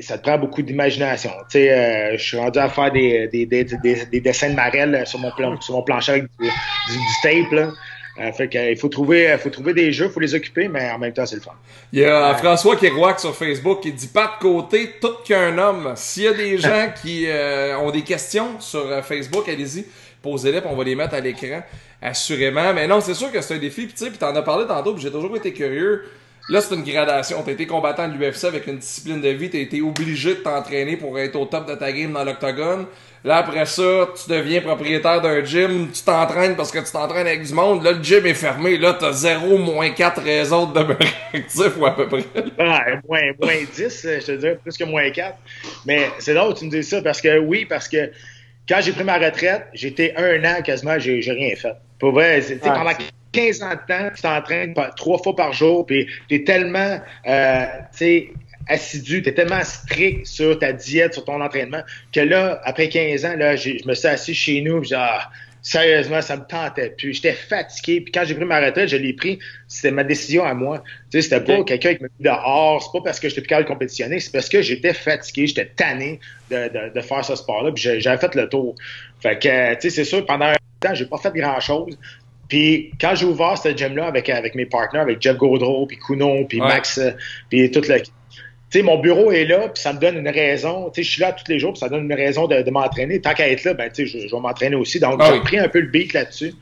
[0.00, 1.30] ça te prend beaucoup d'imagination.
[1.50, 5.02] Tu sais, euh, je suis rendu à faire des, des, des, des, dessins de marelle
[5.06, 7.52] sur mon, plan, sur mon plancher avec du, du, tape.
[7.52, 7.70] Là.
[8.20, 11.12] Euh, fait qu'il faut trouver, faut trouver des jeux, faut les occuper, mais en même
[11.12, 11.52] temps, c'est le fun.
[11.92, 15.92] Il y a François Kerouac sur Facebook qui dit pas de côté, tout qu'un homme.
[15.96, 19.84] S'il y a des gens qui euh, ont des questions sur Facebook, allez-y,
[20.22, 21.62] posez-les, on va les mettre à l'écran,
[22.02, 22.74] assurément.
[22.74, 23.86] Mais non, c'est sûr que c'est un défi.
[23.86, 26.04] Puis tu sais, puis t'en as parlé tantôt, puis j'ai toujours été curieux
[26.50, 27.42] Là, c'est une gradation.
[27.44, 29.50] T'as été combattant de l'UFC avec une discipline de vie.
[29.50, 32.86] T'as été obligé de t'entraîner pour être au top de ta game dans l'octogone.
[33.22, 35.90] Là, après ça, tu deviens propriétaire d'un gym.
[35.92, 37.82] Tu t'entraînes parce que tu t'entraînes avec du monde.
[37.82, 38.78] Là, le gym est fermé.
[38.78, 42.24] Là, t'as 0, moins 4 raisons de demeurer actif ou à peu près.
[42.58, 45.36] Ah, moins, moins 10, je te dirais plus que moins 4.
[45.84, 48.10] Mais c'est là où tu me dis ça parce que oui, parce que
[48.66, 51.74] quand j'ai pris ma retraite, j'étais un an quasiment, j'ai rien fait.
[51.98, 52.92] Pour vrai, ah, pendant
[53.38, 57.98] 15 ans de temps, tu t'entraînes trois fois par jour, puis t'es tellement, euh, tu
[57.98, 58.28] sais,
[58.66, 63.36] assidu, t'es tellement strict sur ta diète, sur ton entraînement, que là, après 15 ans,
[63.36, 65.30] là, je me suis assis chez nous, puis ah,
[65.62, 67.14] sérieusement, ça me tentait plus.
[67.14, 68.00] J'étais fatigué.
[68.00, 69.38] Puis quand j'ai pris ma retraite, je l'ai pris.
[69.66, 70.82] C'était ma décision à moi.
[71.10, 72.82] Tu sais, c'était pas quelqu'un qui me dit dehors.
[72.82, 74.20] C'est pas parce que j'étais plus capable de compétitionner.
[74.20, 75.46] C'est parce que j'étais fatigué.
[75.46, 76.20] J'étais tanné
[76.50, 77.72] de, de, de, faire ce sport-là.
[77.72, 78.76] Puis j'avais fait le tour.
[79.20, 81.98] Fait que, tu sais, c'est sûr, pendant un temps, j'ai pas fait grand-chose.
[82.48, 86.44] Puis quand j'ai ouvert ce gym-là avec, avec mes partenaires, avec Jeff Gaudreau, puis Kuno,
[86.44, 87.00] puis Max,
[87.50, 87.98] puis toute la
[88.70, 90.90] tu sais, mon bureau est là, puis ça me donne une raison.
[90.90, 93.18] Tu sais, je suis là tous les jours, puis ça donne une raison de, m'entraîner.
[93.18, 95.00] Tant qu'à être là, ben, tu sais, je, vais m'entraîner aussi.
[95.00, 96.52] Donc, ah j'ai pris un peu le beat là-dessus.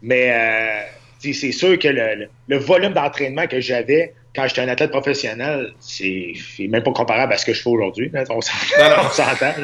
[0.00, 5.72] Mais euh, c'est sûr que le, volume d'entraînement que j'avais quand j'étais un athlète professionnel,
[5.80, 8.12] c'est même pas comparable à ce que je fais aujourd'hui.
[8.30, 9.54] On s'entend.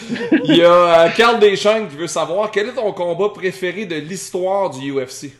[0.44, 3.96] Il y a euh, Carl Deschamps qui veut savoir quel est ton combat préféré de
[3.96, 5.32] l'histoire du UFC?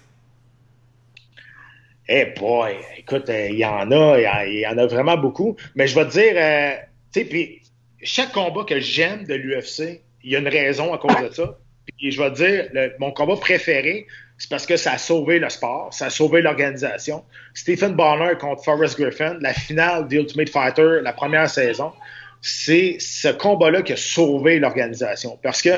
[2.08, 5.56] Eh boy, écoute, euh, il y en a, il y, en a vraiment beaucoup.
[5.74, 6.72] Mais je vais te dire, euh,
[7.12, 7.62] tu sais, puis
[8.02, 11.58] chaque combat que j'aime de l'UFC, il y a une raison à cause de ça.
[11.98, 14.06] Puis je vais te dire, mon combat préféré,
[14.38, 17.24] c'est parce que ça a sauvé le sport, ça a sauvé l'organisation.
[17.54, 21.92] Stephen Bonner contre Forrest Griffin, la finale d'Ultimate Fighter, la première saison,
[22.42, 25.38] c'est ce combat-là qui a sauvé l'organisation.
[25.42, 25.70] Parce que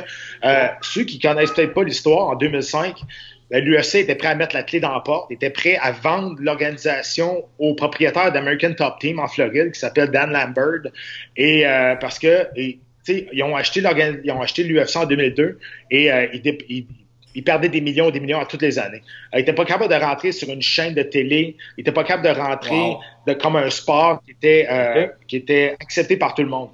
[0.45, 2.97] euh, ceux qui connaissent peut-être pas l'histoire, en 2005,
[3.51, 7.45] l'UFC était prêt à mettre la clé dans la porte, était prêt à vendre l'organisation
[7.59, 10.91] au propriétaire d'American Top Team en Floride qui s'appelle Dan Lambert.
[11.37, 12.81] Et euh, parce que ils
[13.55, 13.83] acheté
[14.25, 15.59] ils ont acheté l'UFC en 2002
[15.91, 16.87] et euh, ils,
[17.43, 19.03] perdaient des millions et des millions à toutes les années.
[19.33, 21.57] Ils n'étaient pas capables de rentrer sur une chaîne de télé.
[21.77, 22.95] Ils n'étaient pas capables de rentrer
[23.27, 26.71] de, comme un sport qui était, euh, qui était accepté par tout le monde.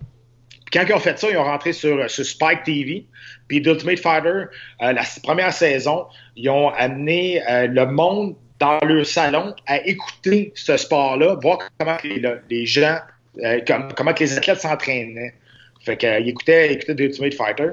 [0.73, 3.07] quand ils ont fait ça, ils ont rentré sur, sur Spike TV.
[3.51, 9.05] Puis d'Ultimate Fighter, euh, la première saison, ils ont amené euh, le monde dans leur
[9.05, 12.99] salon à écouter ce sport-là, voir comment les, gens,
[13.42, 13.59] euh,
[13.96, 15.35] comment les athlètes s'entraînaient.
[15.81, 17.70] Fait qu'ils écoutaient, écoutaient d'Ultimate Fighter.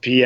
[0.00, 0.22] Puis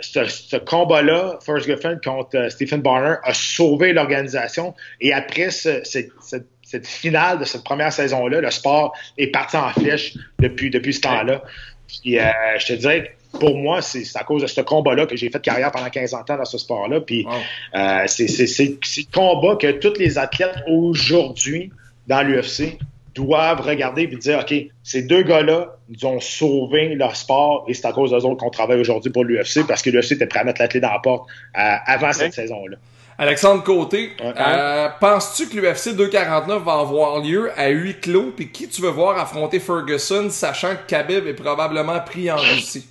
[0.00, 4.74] ce, combat-là, First Griffin contre Stephen Barner, a sauvé l'organisation.
[5.00, 10.70] Et après cette, finale de cette première saison-là, le sport est parti en flèche depuis,
[10.70, 11.42] depuis ce temps-là.
[11.86, 12.16] Puis
[12.58, 15.70] je te dirais pour moi, c'est à cause de ce combat-là que j'ai fait carrière
[15.70, 17.00] pendant 15 ans dans ce sport-là.
[17.00, 17.26] Puis
[17.74, 21.70] euh, c'est le combat que tous les athlètes aujourd'hui
[22.06, 22.78] dans l'UFC
[23.14, 27.86] doivent regarder et dire OK, ces deux gars-là nous ont sauvé leur sport et c'est
[27.86, 30.44] à cause d'eux autres qu'on travaille aujourd'hui pour l'UFC parce que l'UFC était prêt à
[30.44, 32.76] mettre l'athlète dans la porte euh, avant cette saison-là.
[33.18, 38.32] Alexandre Côté, euh, penses-tu que l'UFC 249 va avoir lieu à huis clos?
[38.34, 42.88] Puis qui tu veux voir affronter Ferguson, sachant que Khabib est probablement pris en Russie?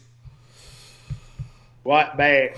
[1.83, 2.49] Ouais, ben,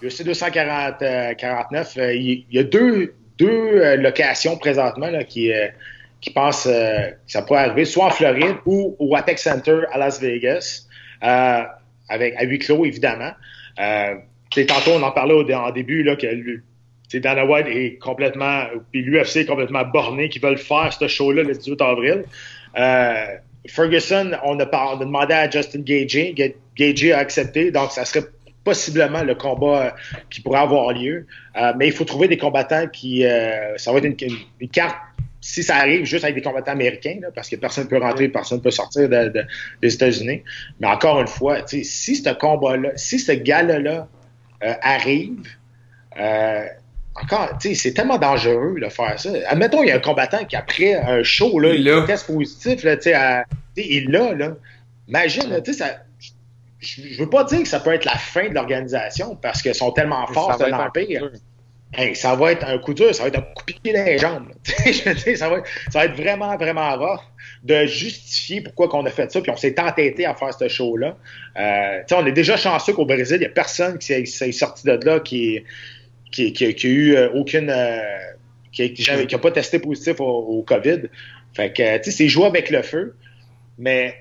[0.00, 5.52] le C249, euh, il, y a deux, deux locations présentement là, qui,
[6.20, 10.20] qui pensent que ça pourrait arriver, soit en Floride ou au Apex Center à Las
[10.20, 10.86] Vegas,
[11.20, 13.32] avec, à huis clos, évidemment.
[13.76, 19.38] tantôt, on en parlait au, en début, là, que Dana White est complètement, puis l'UFC
[19.38, 22.24] est complètement borné, qui veulent faire ce show-là le 18 avril.
[23.66, 26.34] Ferguson, on a, on a, demandé à Justin Gagey.
[26.76, 28.24] Gagey a accepté, donc ça serait
[28.64, 29.90] possiblement le combat euh,
[30.30, 31.26] qui pourrait avoir lieu.
[31.56, 33.24] Euh, mais il faut trouver des combattants qui...
[33.24, 34.22] Euh, ça va être
[34.60, 34.96] une, carte,
[35.40, 38.58] si ça arrive, juste avec des combattants américains, parce que personne ne peut rentrer, personne
[38.58, 40.42] ne peut sortir des États-Unis.
[40.80, 44.08] Mais encore une fois, si ce combat-là, si ce gars-là
[44.82, 45.48] arrive...
[47.14, 49.30] encore, c'est tellement dangereux de faire ça.
[49.48, 52.84] Admettons, il y a un combattant qui, après un show, là, il, il test positif,
[52.84, 53.44] là, à,
[53.76, 54.56] il l'a, là.
[55.08, 55.96] Imagine, tu sais, ça,
[56.80, 59.92] je, veux pas dire que ça peut être la fin de l'organisation parce qu'ils sont
[59.92, 61.30] tellement forts de l'Empire.
[62.14, 64.48] Ça va être un coup dur, ça va être un coup pied dans les jambes.
[64.64, 67.30] ça, va être, ça va être vraiment, vraiment rare
[67.62, 71.16] de justifier pourquoi on a fait ça, puis on s'est entêté à faire ce show-là.
[71.58, 74.98] Euh, on est déjà chanceux qu'au Brésil, il n'y a personne qui s'est sorti de
[75.04, 75.62] là qui,
[76.30, 77.70] qui, qui, a eu euh, aucune...
[77.70, 77.98] Euh,
[78.72, 78.94] qui
[79.32, 81.02] n'a pas testé positif au, COVID.
[81.54, 83.16] Fait que, tu sais, c'est jouer avec le feu,
[83.78, 84.14] mais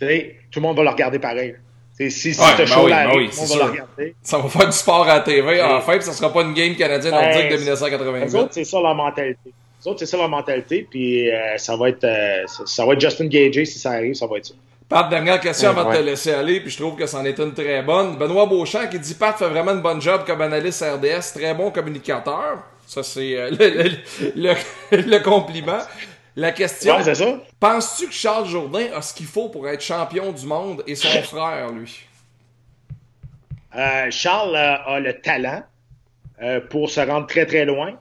[0.00, 1.54] tout le monde va le regarder pareil.
[1.96, 4.14] Si, si ouais, ben show ben on va le regarder.
[4.22, 6.74] Ça va faire du sport à la TV enfin, puis ça sera pas une game
[6.74, 8.36] canadienne nordique de 1990.
[8.50, 9.52] c'est ça leur mentalité.
[9.84, 10.86] Les autres, c'est ça leur mentalité.
[10.90, 14.26] Puis euh, ça, va être, euh, ça, va être Justin Gage si ça arrive, ça
[14.26, 14.54] va être ça.
[14.88, 17.54] Pat, dernière question avant de te laisser aller, puis je trouve que c'en est une
[17.54, 18.16] très bonne.
[18.16, 21.70] Benoît Beauchamp qui dit Pat fait vraiment une bonne job comme analyste RDS, très bon
[21.70, 22.58] communicateur.
[22.86, 23.50] Ça, c'est euh,
[24.36, 24.54] le,
[24.90, 25.78] le, compliment.
[26.36, 27.02] La question.
[27.02, 27.40] ça.
[27.60, 31.08] Penses-tu que Charles Jourdain a ce qu'il faut pour être champion du monde et son
[31.22, 32.06] frère, lui?
[34.10, 35.62] Charles a le talent
[36.70, 37.98] pour se rendre très, très loin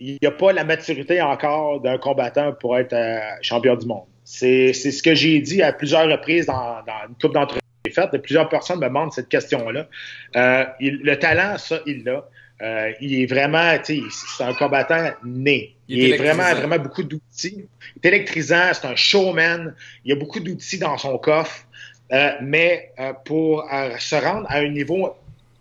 [0.00, 4.04] il n'y a pas la maturité encore d'un combattant pour être euh, champion du monde.
[4.24, 7.60] C'est ce que j'ai dit à plusieurs reprises dans, dans une couple d'entrevues
[7.92, 8.16] faites.
[8.22, 9.88] Plusieurs personnes me demandent cette question-là.
[10.36, 12.26] Euh, le talent, ça, il l'a.
[12.62, 15.74] Euh, il est vraiment, c'est un combattant né.
[15.88, 17.66] Il, il est vraiment, vraiment beaucoup d'outils.
[17.96, 19.74] Il est électrisant, c'est un showman.
[20.04, 21.64] Il y a beaucoup d'outils dans son coffre.
[22.12, 23.64] Euh, mais euh, pour
[23.98, 25.14] se rendre à un niveau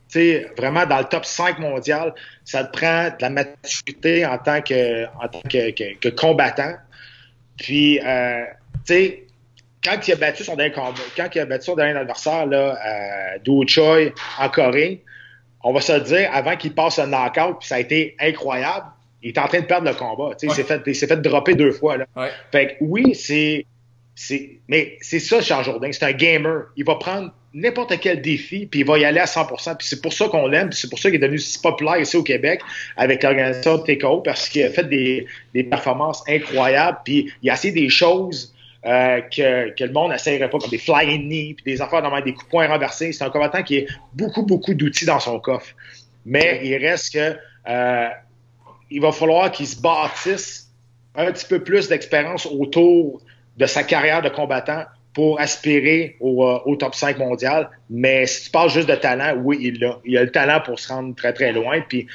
[0.09, 4.61] sais, vraiment dans le top 5 mondial, ça te prend de la maturité en tant
[4.61, 6.73] que, en tant que, que, combattant.
[7.57, 8.43] Puis, euh,
[8.85, 9.23] tu sais,
[9.83, 13.39] quand il a battu son dernier quand il a battu son dernier adversaire, là, euh,
[13.45, 15.03] Do Choi, en Corée,
[15.63, 18.85] on va se dire, avant qu'il passe un knockout, puis ça a été incroyable,
[19.21, 20.35] il est en train de perdre le combat.
[20.35, 21.97] Tu sais, Il s'est fait, fait dropper deux fois.
[21.97, 22.05] Là.
[22.51, 23.65] Fait que oui, c'est,
[24.15, 26.67] c'est, mais c'est ça, Charles Jourdain, c'est un gamer.
[26.77, 29.77] Il va prendre n'importe quel défi, puis il va y aller à 100%.
[29.77, 32.15] Puis c'est pour ça qu'on l'aime, c'est pour ça qu'il est devenu si populaire ici
[32.15, 32.61] au Québec
[32.95, 37.53] avec l'organisation de TKO, parce qu'il a fait des, des, performances incroyables, puis il a
[37.53, 38.53] essayé des choses
[38.85, 42.33] euh, que, que, le monde n'essayerait pas, comme des flying knee, puis des affaires, des
[42.33, 43.11] coups de poing renversés.
[43.11, 43.81] C'est un combattant qui a
[44.13, 45.75] beaucoup, beaucoup d'outils dans son coffre.
[46.25, 47.37] Mais il reste que
[47.67, 48.09] euh,
[48.89, 50.69] il va falloir qu'il se bâtisse
[51.15, 53.21] un petit peu plus d'expérience autour
[53.57, 57.69] de sa carrière de combattant pour aspirer au, euh, au, top 5 mondial.
[57.89, 59.99] Mais si tu parles juste de talent, oui, il l'a.
[60.05, 61.81] Il a le talent pour se rendre très, très loin.
[61.81, 62.07] Puis,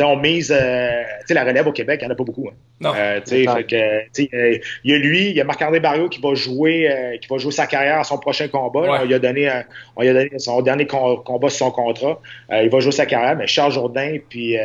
[0.00, 2.48] on mise, euh, la relève au Québec, il n'y en a pas beaucoup.
[2.48, 2.54] Hein.
[2.80, 2.92] Non.
[2.96, 6.90] Euh, fait que, il y a lui, il y a Marc-André Barrio qui va jouer,
[6.90, 9.00] euh, qui va jouer sa carrière à son prochain combat.
[9.00, 9.50] On lui a donné,
[9.96, 12.20] on lui a donné son dernier combat sur son contrat.
[12.52, 14.56] il va jouer sa carrière, mais Charles Jourdain, puis,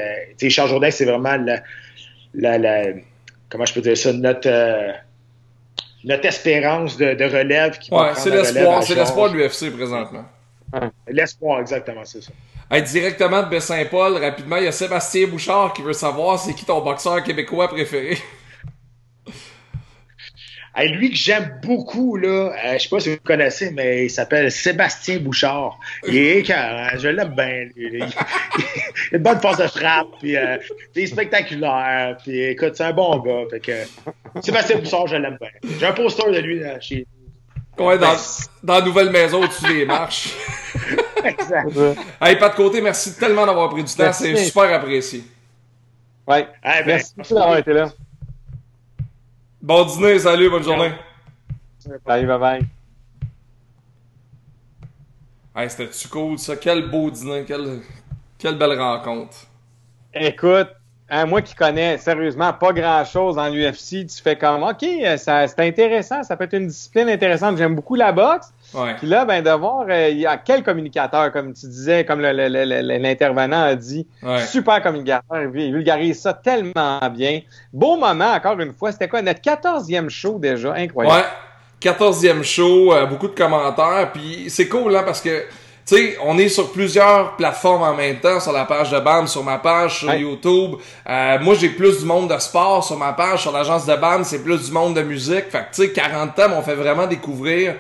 [0.50, 1.62] Charles Jourdain, c'est vraiment la,
[2.34, 2.84] la, la,
[3.50, 4.50] comment je peux dire ça, notre,
[6.04, 10.26] notre espérance de, de relève qui ouais, c'est l'espoir, c'est l'espoir de l'UFC présentement.
[11.08, 12.32] L'espoir, exactement, c'est ça.
[12.72, 16.66] Hey, directement de Baie-Saint-Paul, rapidement, il y a Sébastien Bouchard qui veut savoir c'est qui
[16.66, 18.18] ton boxeur québécois préféré.
[20.82, 24.52] lui que j'aime beaucoup, là, euh, je sais pas si vous connaissez, mais il s'appelle
[24.52, 25.78] Sébastien Bouchard.
[26.08, 27.68] Il est je l'aime bien.
[27.76, 28.08] Il, a
[29.12, 30.58] une bonne force de frappe, puis euh,
[30.96, 33.44] il est spectaculaire, puis écoute, c'est un bon gars.
[33.52, 35.50] Fait que, Sébastien Bouchard, je l'aime bien.
[35.80, 37.06] J'ai un poster de lui là, chez
[37.78, 38.16] Ouais, dans,
[38.64, 40.36] dans la nouvelle maison au-dessus des marches.
[41.24, 41.72] exact.
[42.22, 45.24] hey, pas de côté, merci tellement d'avoir pris du temps, c'est super apprécié.
[46.28, 46.48] Ouais.
[46.64, 47.92] ben, merci d'avoir été là.
[49.62, 50.92] Bon dîner, salut, bonne journée.
[52.06, 52.68] Bye, bye bye.
[55.56, 56.56] Hey, c'était-tu cool ça?
[56.56, 57.82] Quel beau dîner, quelle,
[58.38, 59.38] quelle belle rencontre.
[60.14, 60.70] Écoute,
[61.13, 64.84] hein, moi qui connais sérieusement pas grand-chose dans l'UFC, tu fais comme, OK,
[65.17, 67.58] c'est intéressant, ça peut être une discipline intéressante.
[67.58, 68.52] J'aime beaucoup la boxe.
[68.73, 68.95] Ouais.
[68.95, 72.21] Puis là, ben, de voir, euh, il y a quel communicateur, comme tu disais, comme
[72.21, 74.08] l'intervenant a dit,
[74.47, 77.41] super communicateur, il vulgarise ça tellement bien.
[77.71, 81.17] Beau moment, encore une fois, c'était quoi, notre quatorzième show déjà, incroyable.
[81.17, 81.26] Ouais,
[81.80, 85.43] quatorzième show, euh, beaucoup de commentaires, puis c'est cool, hein, parce que,
[85.86, 89.28] tu sais, on est sur plusieurs plateformes en même temps, sur la page de BAM,
[89.28, 90.76] sur ma page, sur YouTube.
[91.10, 94.24] Euh, moi, j'ai plus du monde de sport sur ma page, sur l'agence de BAM,
[94.24, 95.50] c'est plus du monde de musique.
[95.52, 97.76] Fait que, tu sais, 40 ans, on fait vraiment découvrir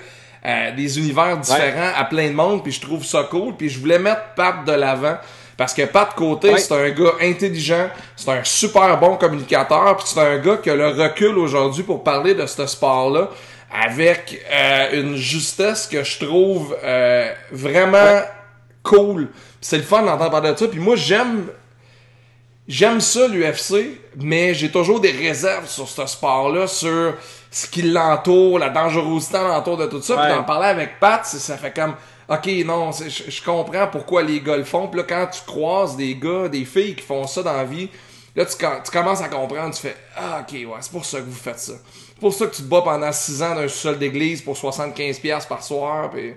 [0.45, 3.55] euh, des univers différents à plein de monde, puis je trouve ça cool.
[3.55, 5.15] Puis je voulais mettre Pat de l'avant.
[5.55, 10.19] Parce que Pat Côté, c'est un gars intelligent, c'est un super bon communicateur, puis c'est
[10.19, 13.29] un gars qui a le recul aujourd'hui pour parler de ce sport-là
[13.73, 18.21] avec euh, une justesse que je trouve euh, vraiment
[18.83, 19.29] cool.
[19.59, 20.67] C'est le fun d'entendre parler de ça.
[20.67, 21.47] Puis moi, j'aime
[22.67, 27.15] j'aime ça l'UFC, mais j'ai toujours des réserves sur ce sport-là, sur
[27.49, 30.17] ce qui l'entoure, la dangerosité l'entour de tout ça.
[30.17, 31.95] Puis d'en parler avec Pat, ça fait comme
[32.29, 34.87] OK, non, je comprends pourquoi les gars le font.
[34.87, 37.89] Puis là, quand tu croises des gars, des filles qui font ça dans la vie,
[38.35, 41.25] là, tu, tu commences à comprendre, tu fais Ah, OK, ouais, c'est pour ça que
[41.25, 41.73] vous faites ça.
[42.23, 45.45] C'est pour ça que tu te bats pendant 6 ans d'un sol d'église pour 75$
[45.45, 46.09] par soir.
[46.09, 46.35] Puis...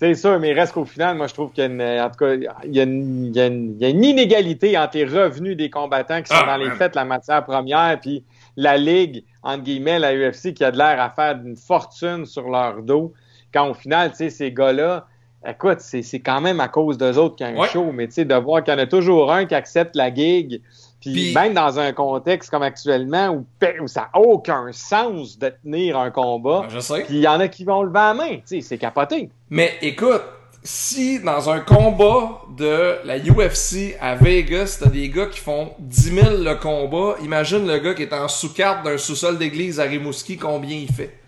[0.00, 2.10] C'est ça, mais il reste qu'au final, moi, je trouve qu'il y a une, en
[2.10, 4.76] tout cas, il y a une, il y a une, il y a une inégalité
[4.76, 8.24] entre les revenus des combattants qui sont ah, dans les fêtes, la matière première, puis
[8.56, 12.50] la ligue, entre guillemets, la UFC, qui a de l'air à faire une fortune sur
[12.50, 13.12] leur dos.
[13.54, 15.06] Quand au final, tu sais, ces gars-là,
[15.46, 18.14] écoute, c'est quand même à cause d'eux autres qu'il y a un show, mais tu
[18.14, 20.62] sais, de voir qu'il y en a toujours un qui accepte la gig,
[21.00, 23.46] Puis, même dans un contexte comme actuellement où,
[23.86, 26.62] ça n'a aucun sens de tenir un combat.
[26.62, 27.02] Ben, je sais.
[27.04, 28.36] Puis il y en a qui vont lever la main.
[28.36, 29.30] Tu sais, c'est capoté.
[29.48, 30.22] Mais écoute,
[30.62, 36.02] si dans un combat de la UFC à Vegas, t'as des gars qui font 10
[36.14, 40.36] 000 le combat, imagine le gars qui est en sous-carte d'un sous-sol d'église à Rimouski,
[40.36, 41.19] combien il fait?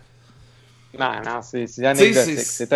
[0.98, 2.38] Non, non, c'est anecdotique.
[2.38, 2.68] C'est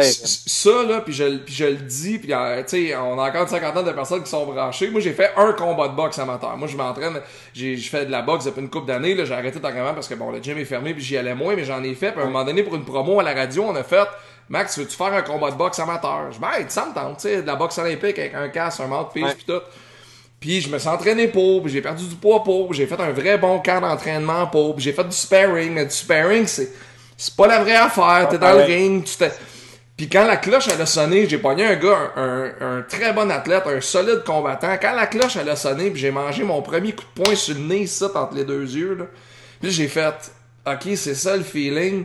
[0.48, 3.48] ça, là, puis je, je le dis, puis euh, tu sais, on a encore une
[3.48, 4.90] cinquantaine de personnes qui sont branchées.
[4.90, 6.56] Moi, j'ai fait un combat de boxe amateur.
[6.56, 7.20] Moi, je m'entraîne,
[7.52, 10.14] j'ai fait de la boxe depuis une couple d'années, là, j'ai arrêté temps parce que,
[10.14, 12.12] bon, le gym est fermé, puis j'y allais moins, mais j'en ai fait.
[12.12, 14.08] Puis à un moment donné, pour une promo à la radio, on a fait...
[14.48, 16.30] Max, veux-tu faire un combat de boxe amateur?
[16.30, 18.86] Je ben, ça me tente, tu sais, de la boxe olympique avec un casque, un
[18.86, 19.34] mouthpiece, ouais.
[19.34, 19.60] puis tout.
[20.38, 23.10] Puis je me suis entraîné pour, puis j'ai perdu du poids pour, j'ai fait un
[23.10, 26.70] vrai bon camp d'entraînement pour, j'ai fait du sparring, mais du sparring, c'est
[27.16, 28.28] c'est pas la vraie affaire.
[28.30, 29.32] T'es dans le ring, tu t'es...
[29.96, 33.30] Puis quand la cloche elle a sonné, j'ai pogné un gars, un, un, très bon
[33.30, 34.76] athlète, un solide combattant.
[34.80, 37.54] Quand la cloche elle a sonné, puis j'ai mangé mon premier coup de poing sur
[37.54, 39.04] le nez, ça, entre les deux yeux, là.
[39.60, 40.32] Puis j'ai fait,
[40.66, 42.04] ok, c'est ça le feeling.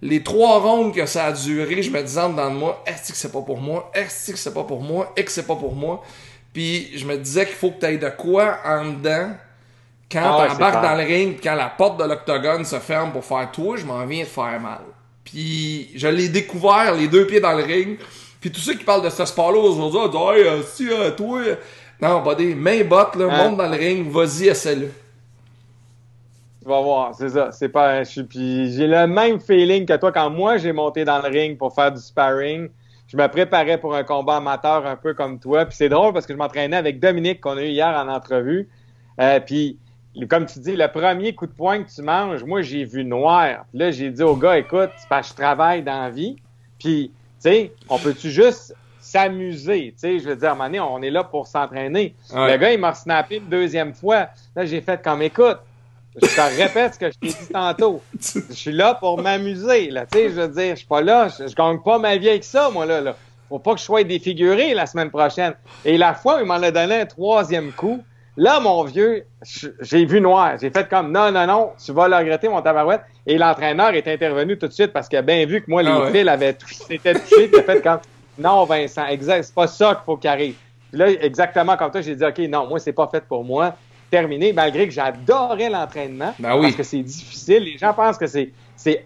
[0.00, 3.30] Les trois rondes que ça a duré, je me disais dans moi, est-ce que c'est
[3.30, 3.90] pas pour moi?
[3.92, 5.12] Est-ce que c'est pas pour moi?
[5.14, 6.02] Est-ce que c'est pas pour moi?
[6.54, 9.32] Puis je me disais qu'il faut que t'ailles de quoi en dedans
[10.10, 13.50] quand ah t'embarques dans le ring, quand la porte de l'octogone se ferme pour faire
[13.52, 14.80] toi, je m'en viens de faire mal.
[15.24, 17.98] Puis je l'ai découvert, les deux pieds dans le ring.
[18.40, 21.40] Puis tous ceux qui parlent de ce sport-là aujourd'hui, disent Hey, euh, si, euh, toi.
[22.00, 23.50] Non, buddy, main botte, là, hein?
[23.50, 24.90] monte dans le ring, vas-y, essaie-le.
[26.62, 27.52] Tu vas voir, c'est ça.
[27.52, 28.02] C'est pas.
[28.02, 31.74] Puis j'ai le même feeling que toi quand moi j'ai monté dans le ring pour
[31.74, 32.68] faire du sparring.
[33.06, 35.64] Je me préparais pour un combat amateur un peu comme toi.
[35.66, 38.68] Puis c'est drôle parce que je m'entraînais avec Dominique qu'on a eu hier en entrevue.
[39.20, 39.78] Euh, puis
[40.28, 43.64] comme tu dis, le premier coup de poing que tu manges, moi, j'ai vu noir.
[43.70, 46.36] Puis là, j'ai dit au gars, écoute, c'est parce que je travaille dans la vie.
[46.78, 49.92] Puis, tu sais, on peut-tu juste s'amuser?
[49.92, 52.14] Tu sais, je veux dire, à un moment donné, on est là pour s'entraîner.
[52.32, 54.28] Le gars, il m'a snappé une deuxième fois.
[54.56, 55.58] Là, j'ai fait comme, écoute,
[56.16, 58.02] je te répète ce que je t'ai dit tantôt.
[58.18, 60.06] Je suis là pour m'amuser, là.
[60.06, 62.44] Tu sais, je veux dire, je suis pas là, je, gagne pas ma vie avec
[62.44, 63.16] ça, moi, là, là.
[63.48, 65.54] Faut pas que je sois défiguré la semaine prochaine.
[65.84, 68.02] Et la fois où il m'en a donné un troisième coup,
[68.40, 69.26] Là, mon vieux,
[69.82, 70.54] j'ai vu noir.
[70.58, 73.02] J'ai fait comme non, non, non, tu vas le regretter, mon tabarouette.
[73.26, 75.90] Et l'entraîneur est intervenu tout de suite parce qu'il a bien vu que moi, les
[75.90, 77.50] ah fils avaient s'étaient touchés.
[77.52, 77.98] Il a fait comme
[78.38, 80.54] non, Vincent, exact, c'est pas ça qu'il faut qu'il arrive.
[80.90, 83.74] Puis là, exactement comme toi, j'ai dit OK, non, moi, c'est pas fait pour moi.
[84.10, 86.34] Terminé, malgré que j'adorais l'entraînement.
[86.38, 86.62] Ben oui.
[86.62, 87.64] Parce que c'est difficile.
[87.64, 88.52] Les gens pensent que c'est.
[88.74, 89.04] c'est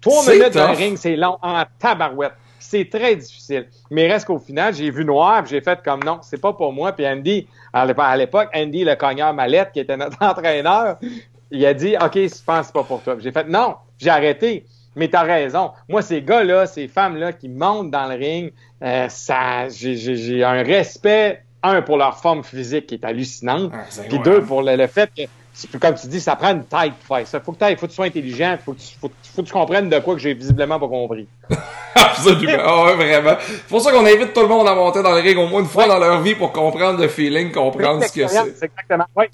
[0.00, 2.32] trois minutes de ring, c'est long en tabarouette
[2.70, 3.66] c'est très difficile.
[3.90, 6.92] Mais reste qu'au final, j'ai vu noir, j'ai fait comme non, c'est pas pour moi.
[6.92, 10.98] Puis Andy, à l'époque, Andy, le cogneur mallette, qui était notre entraîneur,
[11.50, 13.16] il a dit OK, je pense c'est pas pour toi.
[13.18, 14.64] J'ai fait non, j'ai arrêté.
[14.96, 15.70] Mais t'as raison.
[15.88, 18.52] Moi, ces gars-là, ces femmes-là qui montent dans le ring,
[18.82, 24.18] euh, ça, j'ai un respect, un, pour leur forme physique qui est hallucinante, ah, puis
[24.18, 25.22] deux, pour le, fait que,
[25.80, 27.40] comme tu dis, ça prend une tête pour faire ça.
[27.40, 29.98] Faut que, faut que tu sois intelligent, faut que tu, faut, que tu comprennes de
[29.98, 31.26] quoi que j'ai visiblement pas compris.
[31.94, 32.62] Absolument.
[32.64, 33.36] Ah ouais, vraiment.
[33.40, 35.60] C'est pour ça qu'on invite tout le monde à monter dans le ring au moins
[35.60, 38.48] une fois dans leur vie pour comprendre le feeling, comprendre ce que c'est.
[38.48, 39.06] Exactement.
[39.16, 39.26] Oui.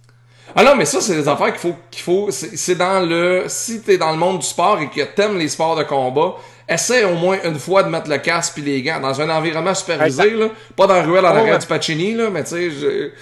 [0.55, 3.83] Ah non, mais ça, c'est des affaires qu'il faut, qu'il faut, c'est dans le, si
[3.83, 6.37] t'es dans le monde du sport et que t'aimes les sports de combat,
[6.69, 9.75] essaie au moins une fois de mettre le casque puis les gants dans un environnement
[9.75, 10.47] supervisé, là.
[10.75, 13.13] Pas dans la ruelle en arrière du Pacini, là, mais tu sais,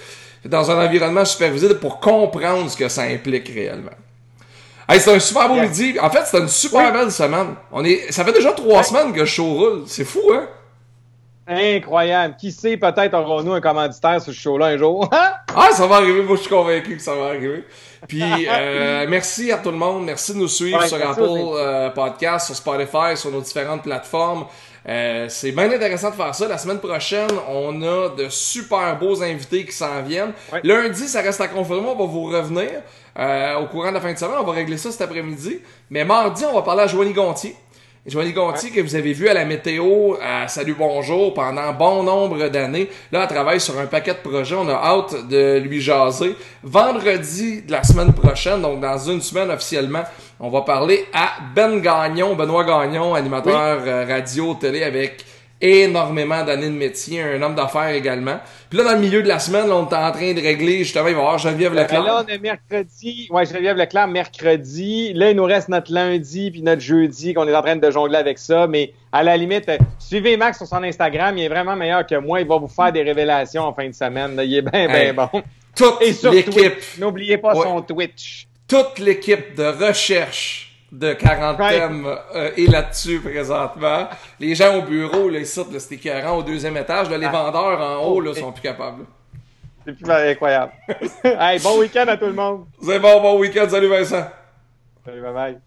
[0.45, 3.91] dans un environnement supervisé pour comprendre ce que ça implique réellement.
[4.87, 5.97] Hey, c'est un super beau midi.
[5.99, 7.55] En fait, c'est une super belle semaine.
[7.71, 9.83] On est, ça fait déjà trois semaines que le show roule.
[9.87, 10.47] C'est fou, hein?
[11.47, 12.35] Incroyable.
[12.39, 15.09] Qui sait, peut-être aurons-nous un commanditaire sur ce show-là un jour.
[15.11, 16.21] ah, ça va arriver.
[16.21, 17.63] Moi, je suis convaincu que ça va arriver.
[18.07, 20.05] Puis, euh, merci à tout le monde.
[20.05, 24.45] Merci de nous suivre sur Apple euh, Podcast, sur Spotify, sur nos différentes plateformes.
[24.87, 26.47] Euh, c'est bien intéressant de faire ça.
[26.47, 30.33] La semaine prochaine, on a de super beaux invités qui s'en viennent.
[30.63, 31.87] Lundi, ça reste à confirmer.
[31.87, 32.69] On va vous revenir.
[33.17, 34.35] Euh, au courant de la fin de semaine.
[34.39, 35.59] On va régler ça cet après-midi.
[35.89, 37.55] Mais mardi, on va parler à Joanie Gontier.
[38.05, 42.49] Joanie Gontier, que vous avez vu à la météo, à Salut Bonjour, pendant bon nombre
[42.49, 42.87] d'années.
[43.11, 44.55] Là, elle travaille sur un paquet de projets.
[44.55, 46.35] On a hâte de lui jaser.
[46.61, 50.03] Vendredi de la semaine prochaine, donc dans une semaine officiellement,
[50.39, 55.25] on va parler à Ben Gagnon, Benoît Gagnon, animateur euh, radio, télé avec
[55.61, 58.39] énormément d'années de métier, un homme d'affaires également.
[58.69, 61.07] Puis là, dans le milieu de la semaine, on est en train de régler, justement,
[61.07, 62.03] il va y avoir Geneviève ben, Leclerc.
[62.03, 63.27] Là, on est mercredi.
[63.31, 65.13] Ouais, Geneviève Leclerc, mercredi.
[65.13, 68.17] Là, il nous reste notre lundi puis notre jeudi qu'on est en train de jongler
[68.17, 68.67] avec ça.
[68.67, 71.37] Mais à la limite, euh, suivez Max sur son Instagram.
[71.37, 72.41] Il est vraiment meilleur que moi.
[72.41, 74.39] Il va vous faire des révélations en fin de semaine.
[74.43, 75.41] Il est bien, bien bon.
[75.75, 76.73] Toute l'équipe.
[76.99, 78.47] N'oubliez pas son Twitch.
[78.67, 84.07] Toute l'équipe de recherche de quarantaine euh, est là-dessus présentement.
[84.39, 87.09] Les gens au bureau, là, ici, c'était écœurant au deuxième étage.
[87.09, 87.31] les ah.
[87.31, 89.05] vendeurs en haut là, sont plus capables.
[89.85, 90.71] C'est plus incroyable.
[91.23, 92.65] hey, bon week-end à tout le monde.
[92.81, 93.67] C'est bon, bon week-end.
[93.69, 94.27] Salut Vincent.
[95.05, 95.59] Salut, bye bye.